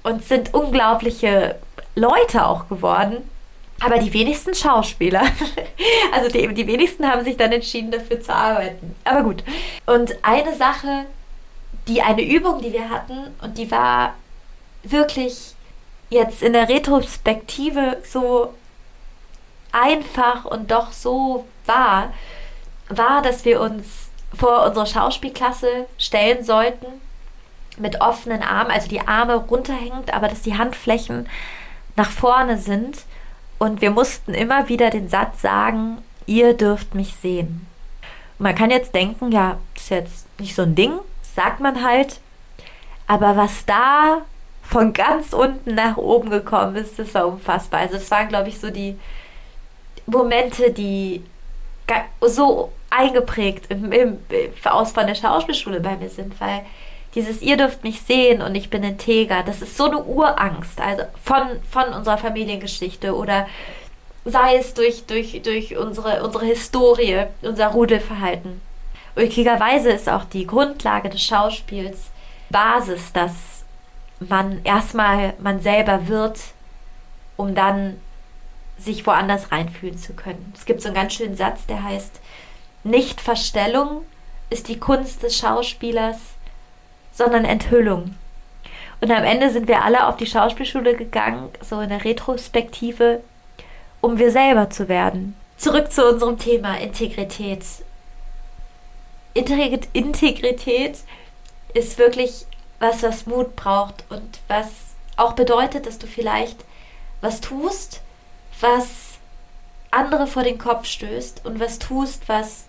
und 0.05 0.23
sind 0.23 0.55
unglaubliche 0.55 1.57
Leute 1.97 2.47
auch 2.47 2.69
geworden. 2.69 3.29
Aber 3.81 3.99
die 3.99 4.13
wenigsten 4.13 4.55
Schauspieler. 4.55 5.23
also 6.13 6.31
die, 6.31 6.55
die 6.55 6.67
wenigsten 6.67 7.11
haben 7.11 7.25
sich 7.25 7.37
dann 7.37 7.51
entschieden, 7.51 7.91
dafür 7.91 8.21
zu 8.21 8.33
arbeiten. 8.33 8.95
Aber 9.03 9.25
gut. 9.25 9.43
Und 9.87 10.15
eine 10.23 10.55
Sache, 10.55 11.07
die 11.89 12.01
eine 12.01 12.23
Übung, 12.23 12.63
die 12.63 12.73
wir 12.73 12.89
hatten, 12.89 13.35
und 13.43 13.59
die 13.59 13.71
war 13.71 14.15
wirklich 14.85 15.55
jetzt 16.11 16.43
in 16.43 16.53
der 16.53 16.69
Retrospektive 16.69 17.97
so 18.05 18.55
einfach 19.73 20.45
und 20.45 20.71
doch 20.71 20.93
so 20.93 21.47
wahr, 21.67 22.13
war, 22.89 23.23
dass 23.23 23.45
wir 23.45 23.61
uns 23.61 23.87
vor 24.37 24.67
unsere 24.67 24.87
Schauspielklasse 24.87 25.87
stellen 25.99 26.45
sollten 26.45 26.87
mit 27.79 28.01
offenen 28.01 28.43
Armen, 28.43 28.71
also 28.71 28.89
die 28.89 29.07
Arme 29.07 29.35
runterhängend, 29.35 30.13
aber 30.13 30.29
dass 30.29 30.43
die 30.43 30.57
Handflächen 30.57 31.29
nach 31.97 32.11
vorne 32.11 32.59
sind. 32.59 33.05
Und 33.59 33.81
wir 33.81 33.91
mussten 33.91 34.35
immer 34.35 34.69
wieder 34.69 34.91
den 34.91 35.09
Satz 35.09 35.43
sagen, 35.43 35.99
ihr 36.27 36.55
dürft 36.55 36.95
mich 36.95 37.15
sehen. 37.15 37.67
Man 38.39 38.55
kann 38.55 38.71
jetzt 38.71 38.95
denken, 38.95 39.31
ja, 39.33 39.59
ist 39.77 39.91
jetzt 39.91 40.27
nicht 40.41 40.55
so 40.55 40.63
ein 40.63 40.75
Ding, 40.75 40.93
sagt 41.23 41.61
man 41.61 41.85
halt. 41.85 42.21
Aber 43.07 43.37
was 43.37 43.65
da 43.65 44.23
von 44.63 44.93
ganz 44.93 45.33
unten 45.33 45.75
nach 45.75 45.97
oben 45.97 46.31
gekommen 46.31 46.77
ist, 46.77 46.99
das 46.99 47.15
war 47.15 47.29
unfassbar. 47.29 47.81
Also 47.81 47.97
es 47.97 48.11
waren, 48.11 48.29
glaube 48.29 48.49
ich, 48.49 48.59
so 48.59 48.71
die 48.71 48.99
Momente, 50.07 50.73
die 50.73 51.23
so 52.21 52.73
eingeprägt 52.91 53.71
im, 53.71 53.93
im, 53.93 54.19
aus 54.65 54.93
von 54.93 55.07
der 55.07 55.15
Schauspielschule 55.15 55.81
bei 55.81 55.97
mir 55.97 56.09
sind, 56.09 56.41
weil 56.41 56.65
dieses 57.15 57.43
ihr 57.43 57.57
dürft 57.57 57.85
mich 57.85 58.03
sehen 58.03 58.43
und 58.43 58.55
ich 58.55 58.71
bin 58.71 58.83
integer, 58.83 59.43
das 59.43 59.63
ist 59.63 59.77
so 59.77 59.85
eine 59.85 60.03
Urangst, 60.03 60.81
also 60.81 61.05
von, 61.23 61.43
von 61.71 61.93
unserer 61.93 62.19
Familiengeschichte 62.19 63.15
oder 63.15 63.47
sei 64.25 64.57
es 64.57 64.75
durch, 64.75 65.05
durch, 65.07 65.43
durch 65.43 65.77
unsere, 65.77 66.25
unsere 66.25 66.47
Historie, 66.47 67.27
unser 67.43 67.69
Rudelverhalten. 67.69 68.61
Ulkigerweise 69.17 69.91
ist 69.91 70.09
auch 70.09 70.25
die 70.25 70.47
Grundlage 70.47 71.09
des 71.09 71.23
Schauspiels 71.23 71.99
Basis, 72.51 73.13
dass 73.13 73.33
man 74.19 74.65
erstmal 74.65 75.35
man 75.39 75.61
selber 75.61 76.09
wird, 76.09 76.41
um 77.37 77.55
dann 77.55 78.01
sich 78.79 79.07
woanders 79.07 79.53
reinfühlen 79.53 79.99
zu 79.99 80.15
können. 80.15 80.53
Es 80.57 80.65
gibt 80.65 80.81
so 80.81 80.89
einen 80.89 80.97
ganz 80.97 81.15
schönen 81.15 81.37
Satz, 81.37 81.67
der 81.67 81.83
heißt, 81.85 82.21
Nicht-Verstellung 82.83 84.03
ist 84.51 84.69
die 84.69 84.79
Kunst 84.79 85.23
des 85.23 85.39
Schauspielers, 85.39 86.19
sondern 87.15 87.45
Enthüllung. 87.45 88.15
Und 89.01 89.11
am 89.11 89.25
Ende 89.25 89.51
sind 89.51 89.69
wir 89.69 89.85
alle 89.85 90.07
auf 90.07 90.17
die 90.17 90.27
Schauspielschule 90.27 90.97
gegangen, 90.97 91.51
so 91.61 91.81
in 91.81 91.89
der 91.89 92.05
Retrospektive, 92.05 93.23
um 94.01 94.19
wir 94.19 94.31
selber 94.31 94.71
zu 94.71 94.89
werden. 94.89 95.37
Zurück 95.57 95.93
zu 95.93 96.09
unserem 96.09 96.39
Thema 96.39 96.79
Integrität. 96.79 97.65
Integrität 99.35 100.99
ist 101.75 101.99
wirklich 101.99 102.47
was, 102.79 103.03
was 103.03 103.27
Mut 103.27 103.57
braucht 103.57 104.05
und 104.09 104.41
was 104.49 104.69
auch 105.17 105.33
bedeutet, 105.33 105.87
dass 105.87 105.99
du 105.99 106.07
vielleicht 106.07 106.65
was 107.21 107.41
tust, 107.41 108.01
was 108.61 109.19
andere 109.91 110.27
vor 110.27 110.43
den 110.43 110.59
Kopf 110.59 110.87
stößt 110.87 111.45
und 111.45 111.61
was 111.61 111.79
tust, 111.79 112.29
was 112.29 112.65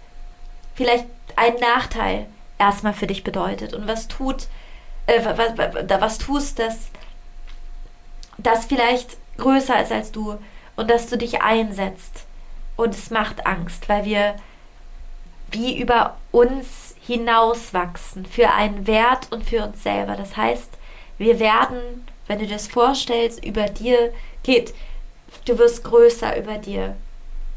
vielleicht 0.76 1.06
einen 1.36 1.60
Nachteil 1.60 2.28
erstmal 2.58 2.94
für 2.94 3.08
dich 3.08 3.24
bedeutet 3.24 3.74
und 3.74 3.88
was 3.88 4.08
tut, 4.08 4.48
äh, 5.08 5.24
was, 5.24 6.02
was 6.02 6.18
tust, 6.18 6.60
das, 6.60 6.78
das 8.38 8.66
vielleicht 8.66 9.18
größer 9.38 9.82
ist 9.82 9.92
als 9.92 10.12
du 10.12 10.38
und 10.76 10.90
dass 10.90 11.08
du 11.08 11.18
dich 11.18 11.42
einsetzt. 11.42 12.26
Und 12.76 12.94
es 12.94 13.10
macht 13.10 13.46
Angst, 13.46 13.88
weil 13.88 14.06
wir 14.06 14.36
wie 15.52 15.80
über 15.80 16.18
uns 16.32 16.96
hinauswachsen 17.06 18.26
für 18.26 18.52
einen 18.52 18.88
Wert 18.88 19.32
und 19.32 19.44
für 19.44 19.64
uns 19.64 19.84
selber. 19.84 20.16
Das 20.16 20.36
heißt, 20.36 20.72
wir 21.18 21.40
werden, 21.40 22.08
wenn 22.28 22.40
du 22.40 22.46
dir 22.46 22.56
das 22.56 22.68
vorstellst, 22.68 23.46
über 23.46 23.66
dir 23.66 24.12
geht, 24.44 24.74
du 25.46 25.58
wirst 25.58 25.84
größer 25.84 26.38
über 26.38 26.58
dir. 26.58 26.96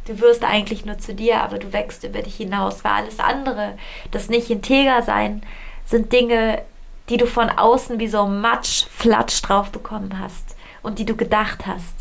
Du 0.08 0.18
wirst 0.20 0.42
eigentlich 0.42 0.86
nur 0.86 0.98
zu 0.98 1.14
dir, 1.14 1.42
aber 1.42 1.58
du 1.58 1.70
wächst 1.74 2.02
über 2.02 2.22
dich 2.22 2.36
hinaus, 2.36 2.82
weil 2.82 2.92
alles 2.92 3.18
andere, 3.18 3.76
das 4.10 4.30
nicht 4.30 4.48
integer 4.48 5.02
sein, 5.02 5.42
sind 5.84 6.14
Dinge, 6.14 6.62
die 7.10 7.18
du 7.18 7.26
von 7.26 7.50
außen 7.50 8.00
wie 8.00 8.08
so 8.08 8.26
Matsch, 8.26 8.86
Flatsch 8.86 9.42
drauf 9.42 9.70
bekommen 9.70 10.18
hast 10.18 10.56
und 10.82 10.98
die 10.98 11.04
du 11.04 11.14
gedacht 11.14 11.66
hast 11.66 11.94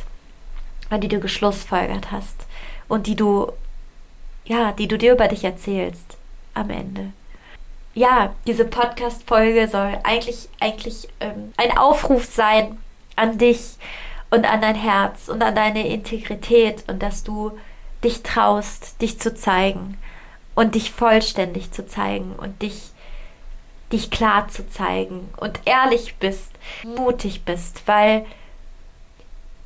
und 0.89 1.03
die 1.03 1.09
du 1.09 1.19
geschlussfolgert 1.19 2.09
hast 2.09 2.45
und 2.87 3.07
die 3.07 3.17
du, 3.17 3.51
ja, 4.45 4.71
die 4.71 4.87
du 4.87 4.97
dir 4.97 5.11
über 5.11 5.27
dich 5.27 5.43
erzählst 5.43 6.15
am 6.53 6.69
Ende. 6.69 7.11
Ja, 7.93 8.33
diese 8.45 8.63
Podcast-Folge 8.63 9.67
soll 9.67 9.99
eigentlich, 10.03 10.47
eigentlich 10.61 11.09
ähm, 11.19 11.51
ein 11.57 11.77
Aufruf 11.77 12.23
sein 12.23 12.77
an 13.17 13.37
dich 13.37 13.75
und 14.29 14.49
an 14.49 14.61
dein 14.61 14.75
Herz 14.75 15.27
und 15.27 15.43
an 15.43 15.55
deine 15.55 15.85
Integrität 15.89 16.85
und 16.87 17.03
dass 17.03 17.25
du 17.25 17.51
dich 18.03 18.23
traust, 18.23 19.01
dich 19.01 19.19
zu 19.19 19.33
zeigen 19.33 19.97
und 20.55 20.75
dich 20.75 20.91
vollständig 20.91 21.71
zu 21.71 21.85
zeigen 21.85 22.33
und 22.33 22.61
dich 22.61 22.91
dich 23.91 24.11
klar 24.11 24.47
zu 24.49 24.67
zeigen 24.69 25.29
und 25.37 25.61
ehrlich 25.65 26.17
bist, 26.17 26.51
mutig 26.83 27.45
bist, 27.45 27.83
weil 27.87 28.25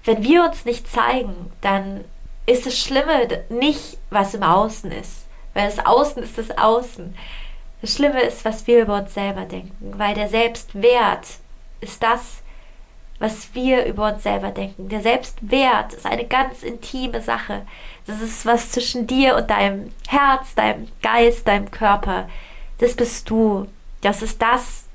wenn 0.04 0.24
wir 0.24 0.44
uns 0.44 0.66
nicht 0.66 0.88
zeigen, 0.88 1.52
dann 1.62 2.04
ist 2.46 2.66
das 2.66 2.78
Schlimme 2.78 3.46
nicht, 3.50 3.98
was 4.10 4.34
im 4.34 4.44
Außen 4.44 4.92
ist, 4.92 5.26
weil 5.54 5.66
das 5.66 5.86
Außen 5.86 6.22
ist 6.24 6.38
das 6.38 6.52
Außen. 6.58 7.16
Das 7.82 7.96
Schlimme 7.96 8.22
ist, 8.22 8.46
was 8.46 8.68
wir 8.68 8.82
über 8.82 8.98
uns 8.98 9.14
selber 9.14 9.46
denken, 9.46 9.94
weil 9.98 10.14
der 10.14 10.30
Selbstwert 10.30 11.26
ist 11.82 12.04
das, 12.04 12.42
was 13.20 13.54
wir 13.54 13.86
über 13.86 14.14
uns 14.14 14.24
selber 14.24 14.50
denken. 14.50 14.90
Der 14.90 15.02
Selbstwert 15.02 15.94
ist 15.94 16.06
eine 16.06 16.26
ganz 16.26 16.64
intime 16.64 17.22
Sache. 17.22 17.62
Das 18.12 18.20
ist 18.20 18.46
was 18.46 18.72
zwischen 18.72 19.08
dir 19.08 19.38
und 19.38 19.50
deinem 19.50 19.94
Herz, 20.06 20.54
deinem 20.54 20.90
Geist, 21.02 21.48
deinem 21.48 21.72
Körper. 21.72 22.28
Das 22.80 22.94
bist 22.94 23.30
du. 23.30 23.68
Das 24.02 24.22
ist 24.22 24.42
das, 24.42 24.86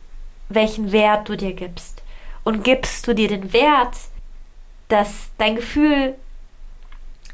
welchen 0.50 0.92
Wert 0.92 1.26
du 1.26 1.34
dir 1.34 1.54
gibst. 1.54 2.02
Und 2.44 2.62
gibst 2.62 3.06
du 3.06 3.14
dir 3.14 3.28
den 3.28 3.54
Wert, 3.54 3.96
dass 4.88 5.30
dein 5.38 5.56
Gefühl 5.56 6.14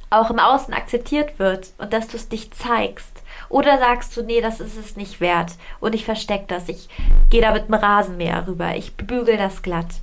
auch 0.08 0.30
im 0.30 0.38
Außen 0.38 0.72
akzeptiert 0.72 1.40
wird 1.40 1.72
und 1.78 1.92
dass 1.92 2.06
du 2.06 2.16
es 2.16 2.28
dich 2.28 2.52
zeigst. 2.52 3.20
Oder 3.48 3.78
sagst 3.78 4.16
du, 4.16 4.22
nee, 4.22 4.40
das 4.40 4.60
ist 4.60 4.76
es 4.76 4.94
nicht 4.94 5.20
wert 5.20 5.56
und 5.80 5.96
ich 5.96 6.04
verstecke 6.04 6.44
das. 6.46 6.68
Ich 6.68 6.88
gehe 7.28 7.42
da 7.42 7.52
mit 7.52 7.66
dem 7.66 7.74
Rasenmäher 7.74 8.46
rüber. 8.46 8.76
Ich 8.76 8.94
bügel 8.94 9.36
das 9.36 9.62
glatt. 9.62 10.00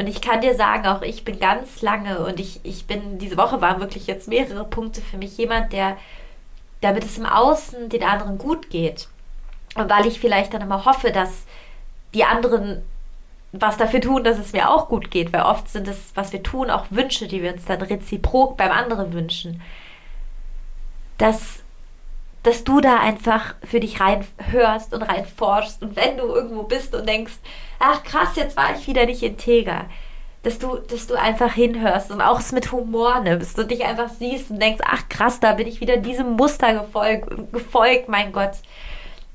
Und 0.00 0.06
ich 0.06 0.22
kann 0.22 0.40
dir 0.40 0.54
sagen, 0.54 0.86
auch 0.86 1.02
ich 1.02 1.26
bin 1.26 1.38
ganz 1.38 1.82
lange 1.82 2.20
und 2.24 2.40
ich, 2.40 2.60
ich 2.62 2.86
bin, 2.86 3.18
diese 3.18 3.36
Woche 3.36 3.60
waren 3.60 3.80
wirklich 3.80 4.06
jetzt 4.06 4.28
mehrere 4.28 4.64
Punkte 4.64 5.02
für 5.02 5.18
mich. 5.18 5.36
Jemand, 5.36 5.74
der, 5.74 5.98
damit 6.80 7.04
es 7.04 7.18
im 7.18 7.26
Außen 7.26 7.90
den 7.90 8.02
anderen 8.02 8.38
gut 8.38 8.70
geht, 8.70 9.08
und 9.74 9.90
weil 9.90 10.06
ich 10.06 10.18
vielleicht 10.18 10.54
dann 10.54 10.62
immer 10.62 10.86
hoffe, 10.86 11.12
dass 11.12 11.44
die 12.14 12.24
anderen 12.24 12.80
was 13.52 13.76
dafür 13.76 14.00
tun, 14.00 14.24
dass 14.24 14.38
es 14.38 14.54
mir 14.54 14.70
auch 14.70 14.88
gut 14.88 15.10
geht, 15.10 15.34
weil 15.34 15.42
oft 15.42 15.68
sind 15.68 15.86
es, 15.86 16.12
was 16.14 16.32
wir 16.32 16.42
tun, 16.42 16.70
auch 16.70 16.86
Wünsche, 16.88 17.28
die 17.28 17.42
wir 17.42 17.52
uns 17.52 17.66
dann 17.66 17.82
reziprok 17.82 18.56
beim 18.56 18.70
anderen 18.70 19.12
wünschen. 19.12 19.60
Dass, 21.18 21.59
dass 22.42 22.64
du 22.64 22.80
da 22.80 22.98
einfach 22.98 23.54
für 23.62 23.80
dich 23.80 24.00
reinhörst 24.00 24.94
und 24.94 25.02
reinforschst 25.02 25.82
und 25.82 25.96
wenn 25.96 26.16
du 26.16 26.24
irgendwo 26.24 26.62
bist 26.62 26.94
und 26.94 27.08
denkst, 27.08 27.34
ach 27.78 28.02
krass, 28.02 28.36
jetzt 28.36 28.56
war 28.56 28.74
ich 28.74 28.86
wieder 28.86 29.04
nicht 29.04 29.22
integer, 29.22 29.86
dass 30.42 30.58
du, 30.58 30.76
dass 30.76 31.06
du 31.06 31.14
einfach 31.14 31.52
hinhörst 31.52 32.10
und 32.10 32.22
auch 32.22 32.40
es 32.40 32.52
mit 32.52 32.72
Humor 32.72 33.20
nimmst 33.20 33.58
und 33.58 33.70
dich 33.70 33.84
einfach 33.84 34.08
siehst 34.08 34.50
und 34.50 34.60
denkst, 34.60 34.80
ach 34.84 35.08
krass, 35.10 35.40
da 35.40 35.52
bin 35.52 35.66
ich 35.66 35.80
wieder 35.80 35.98
diesem 35.98 36.32
Muster 36.32 36.72
gefolgt, 36.72 37.52
gefolgt 37.52 38.08
mein 38.08 38.32
Gott. 38.32 38.52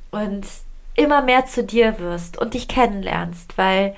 Und 0.09 0.45
immer 0.95 1.21
mehr 1.21 1.45
zu 1.45 1.63
dir 1.63 1.99
wirst 1.99 2.37
und 2.37 2.53
dich 2.53 2.67
kennenlernst, 2.67 3.57
weil 3.57 3.95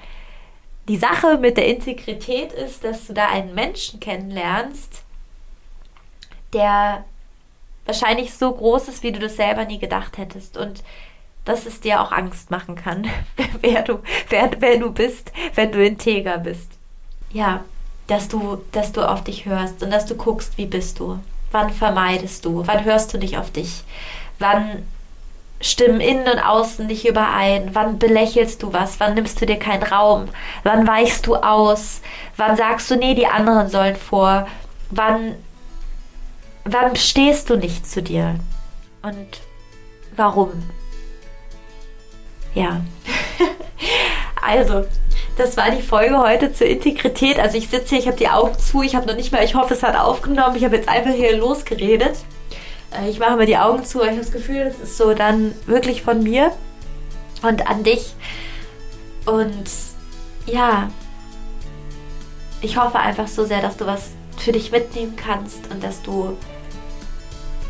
die 0.87 0.97
Sache 0.97 1.37
mit 1.37 1.57
der 1.57 1.67
Integrität 1.67 2.51
ist, 2.53 2.83
dass 2.83 3.07
du 3.07 3.13
da 3.13 3.27
einen 3.27 3.53
Menschen 3.53 3.99
kennenlernst, 3.99 5.03
der 6.53 7.05
wahrscheinlich 7.87 8.33
so 8.33 8.51
groß 8.51 8.89
ist, 8.89 9.03
wie 9.03 9.11
du 9.11 9.19
das 9.19 9.35
selber 9.35 9.65
nie 9.65 9.79
gedacht 9.79 10.17
hättest 10.17 10.57
und 10.57 10.83
dass 11.45 11.65
es 11.65 11.79
dir 11.79 12.01
auch 12.01 12.11
Angst 12.11 12.51
machen 12.51 12.75
kann, 12.75 13.07
wer 13.61 13.81
du, 13.81 13.99
wer, 14.29 14.51
wer 14.59 14.77
du 14.77 14.91
bist, 14.91 15.31
wenn 15.55 15.71
du 15.71 15.83
integer 15.83 16.37
bist. 16.37 16.71
Ja, 17.31 17.63
dass 18.07 18.27
du, 18.27 18.59
dass 18.71 18.91
du 18.91 19.07
auf 19.07 19.23
dich 19.23 19.45
hörst 19.45 19.81
und 19.83 19.91
dass 19.91 20.05
du 20.05 20.15
guckst, 20.15 20.57
wie 20.57 20.65
bist 20.65 20.99
du. 20.99 21.19
Wann 21.51 21.71
vermeidest 21.71 22.45
du? 22.45 22.67
Wann 22.67 22.83
hörst 22.83 23.13
du 23.13 23.17
nicht 23.17 23.37
auf 23.37 23.51
dich? 23.51 23.83
Wann 24.39 24.83
stimmen 25.61 26.01
innen 26.01 26.27
und 26.27 26.39
außen 26.39 26.85
nicht 26.87 27.07
überein? 27.07 27.69
Wann 27.73 27.97
belächelst 27.97 28.61
du 28.63 28.73
was? 28.73 28.99
Wann 28.99 29.13
nimmst 29.13 29.41
du 29.41 29.45
dir 29.45 29.57
keinen 29.57 29.83
Raum? 29.83 30.27
Wann 30.63 30.87
weichst 30.87 31.25
du 31.27 31.35
aus? 31.35 32.01
Wann 32.35 32.57
sagst 32.57 32.91
du, 32.91 32.95
nee, 32.95 33.15
die 33.15 33.27
anderen 33.27 33.69
sollen 33.69 33.95
vor? 33.95 34.47
Wann, 34.89 35.35
wann 36.69 36.95
stehst 36.95 37.49
du 37.49 37.55
nicht 37.55 37.87
zu 37.89 38.01
dir? 38.01 38.35
Und 39.01 39.41
warum? 40.15 40.51
Ja. 42.53 42.81
also, 44.41 44.85
das 45.37 45.55
war 45.55 45.69
die 45.69 45.81
Folge 45.81 46.17
heute 46.17 46.51
zur 46.51 46.67
Integrität. 46.67 47.39
Also 47.39 47.57
ich 47.57 47.69
sitze 47.69 47.89
hier, 47.89 47.99
ich 47.99 48.07
habe 48.07 48.17
die 48.17 48.29
Augen 48.29 48.57
zu, 48.57 48.81
ich 48.81 48.95
habe 48.95 49.05
noch 49.05 49.15
nicht 49.15 49.31
mal, 49.31 49.43
ich 49.43 49.55
hoffe, 49.55 49.75
es 49.75 49.83
hat 49.83 49.95
aufgenommen. 49.95 50.55
Ich 50.55 50.65
habe 50.65 50.75
jetzt 50.75 50.89
einfach 50.89 51.13
hier 51.13 51.37
losgeredet. 51.37 52.17
Äh, 52.91 53.09
ich 53.09 53.19
mache 53.19 53.37
mir 53.37 53.45
die 53.45 53.57
Augen 53.57 53.85
zu, 53.85 54.01
ich 54.01 54.07
habe 54.07 54.17
das 54.17 54.31
Gefühl, 54.31 54.65
das 54.65 54.79
ist 54.79 54.97
so 54.97 55.13
dann 55.13 55.53
wirklich 55.67 56.01
von 56.01 56.23
mir 56.23 56.51
und 57.43 57.69
an 57.69 57.83
dich. 57.83 58.15
Und 59.25 59.69
ja, 60.47 60.89
ich 62.61 62.77
hoffe 62.77 62.97
einfach 62.97 63.27
so 63.27 63.45
sehr, 63.45 63.61
dass 63.61 63.77
du 63.77 63.85
was 63.85 64.11
für 64.37 64.51
dich 64.51 64.71
mitnehmen 64.71 65.15
kannst 65.15 65.69
und 65.71 65.83
dass 65.83 66.01
du 66.01 66.37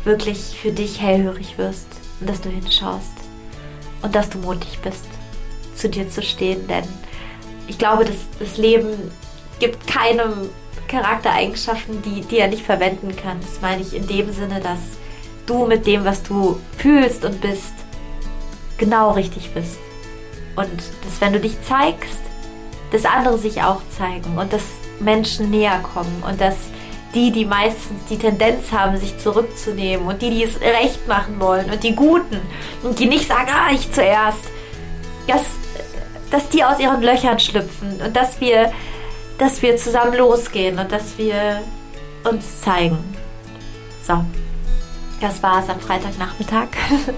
wirklich 0.04 0.58
für 0.60 0.72
dich 0.72 1.00
hellhörig 1.00 1.58
wirst 1.58 1.86
und 2.20 2.28
dass 2.28 2.40
du 2.40 2.48
hinschaust 2.48 3.12
und 4.02 4.14
dass 4.14 4.30
du 4.30 4.38
mutig 4.38 4.78
bist, 4.82 5.04
zu 5.74 5.88
dir 5.88 6.08
zu 6.08 6.22
stehen, 6.22 6.66
denn 6.66 6.84
ich 7.66 7.78
glaube, 7.78 8.04
das, 8.04 8.16
das 8.38 8.56
Leben 8.56 9.10
gibt 9.58 9.86
keinem 9.86 10.48
Charaktereigenschaften, 10.88 12.02
die, 12.02 12.22
die 12.22 12.38
er 12.38 12.48
nicht 12.48 12.64
verwenden 12.64 13.14
kann. 13.14 13.38
Das 13.40 13.60
meine 13.60 13.82
ich 13.82 13.94
in 13.94 14.06
dem 14.06 14.32
Sinne, 14.32 14.60
dass 14.60 14.78
du 15.46 15.66
mit 15.66 15.86
dem, 15.86 16.04
was 16.04 16.22
du 16.22 16.58
fühlst 16.78 17.24
und 17.24 17.40
bist, 17.40 17.74
genau 18.78 19.12
richtig 19.12 19.52
bist. 19.52 19.78
Und 20.56 20.70
dass 21.04 21.20
wenn 21.20 21.32
du 21.32 21.40
dich 21.40 21.60
zeigst, 21.62 22.18
dass 22.90 23.04
andere 23.04 23.38
sich 23.38 23.62
auch 23.62 23.82
zeigen 23.96 24.38
und 24.38 24.52
dass 24.52 24.64
Menschen 24.98 25.50
näher 25.50 25.80
kommen 25.80 26.22
und 26.26 26.40
dass 26.40 26.56
die, 27.14 27.32
die 27.32 27.44
meistens 27.44 28.04
die 28.10 28.18
Tendenz 28.18 28.70
haben, 28.72 28.96
sich 28.96 29.18
zurückzunehmen 29.18 30.06
und 30.06 30.20
die, 30.20 30.30
die 30.30 30.44
es 30.44 30.60
recht 30.60 31.06
machen 31.08 31.40
wollen 31.40 31.70
und 31.70 31.82
die 31.82 31.94
Guten 31.94 32.40
und 32.82 32.98
die 32.98 33.06
nicht 33.06 33.26
sagen, 33.26 33.48
ah, 33.50 33.72
ich 33.72 33.90
zuerst, 33.92 34.44
dass, 35.26 35.42
dass 36.30 36.48
die 36.48 36.64
aus 36.64 36.78
ihren 36.78 37.02
Löchern 37.02 37.38
schlüpfen 37.38 38.00
und 38.04 38.14
dass 38.14 38.40
wir, 38.40 38.72
dass 39.38 39.62
wir 39.62 39.76
zusammen 39.76 40.16
losgehen 40.16 40.78
und 40.78 40.92
dass 40.92 41.16
wir 41.16 41.62
uns 42.24 42.60
zeigen. 42.60 42.98
So. 44.06 44.24
Das 45.20 45.42
war 45.42 45.62
es 45.62 45.68
am 45.68 45.80
Freitagnachmittag. 45.80 46.68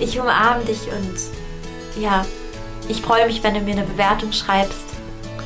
Ich 0.00 0.20
umarme 0.20 0.64
dich 0.64 0.78
und 0.82 2.00
ja, 2.00 2.24
ich 2.88 3.02
freue 3.02 3.26
mich, 3.26 3.42
wenn 3.42 3.54
du 3.54 3.60
mir 3.60 3.72
eine 3.72 3.82
Bewertung 3.82 4.30
schreibst. 4.30 4.84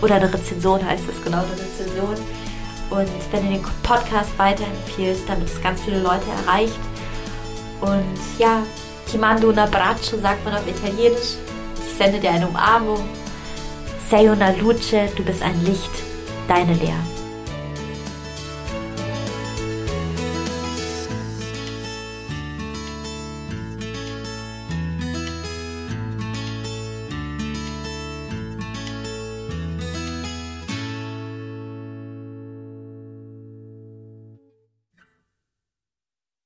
Oder 0.03 0.17
eine 0.17 0.31
Rezension 0.31 0.85
heißt 0.85 1.05
es, 1.09 1.25
genau, 1.25 1.39
eine 1.39 1.53
Rezension. 1.53 2.17
Und 2.93 3.09
wenn 3.31 3.47
du 3.47 3.53
den 3.53 3.63
Podcast 3.83 4.31
weiterempfiehlst, 4.39 5.23
damit 5.27 5.49
es 5.49 5.63
ganz 5.63 5.81
viele 5.81 6.01
Leute 6.01 6.27
erreicht. 6.45 6.79
Und 7.81 8.19
ja, 8.39 8.63
ti 9.11 9.19
mando 9.19 9.49
un 9.49 9.59
abbraccio, 9.59 10.19
sagt 10.19 10.45
man 10.45 10.55
auf 10.55 10.67
Italienisch. 10.67 11.37
Ich 11.87 11.97
sende 11.97 12.21
dir 12.21 12.31
eine 12.31 12.47
Umarmung. 12.47 13.01
Sei 14.11 14.31
una 14.31 14.51
luce, 14.51 15.11
du 15.17 15.25
bist 15.25 15.43
ein 15.43 15.65
Licht. 15.65 15.91
Deine 16.49 16.75
Lea. 16.75 17.12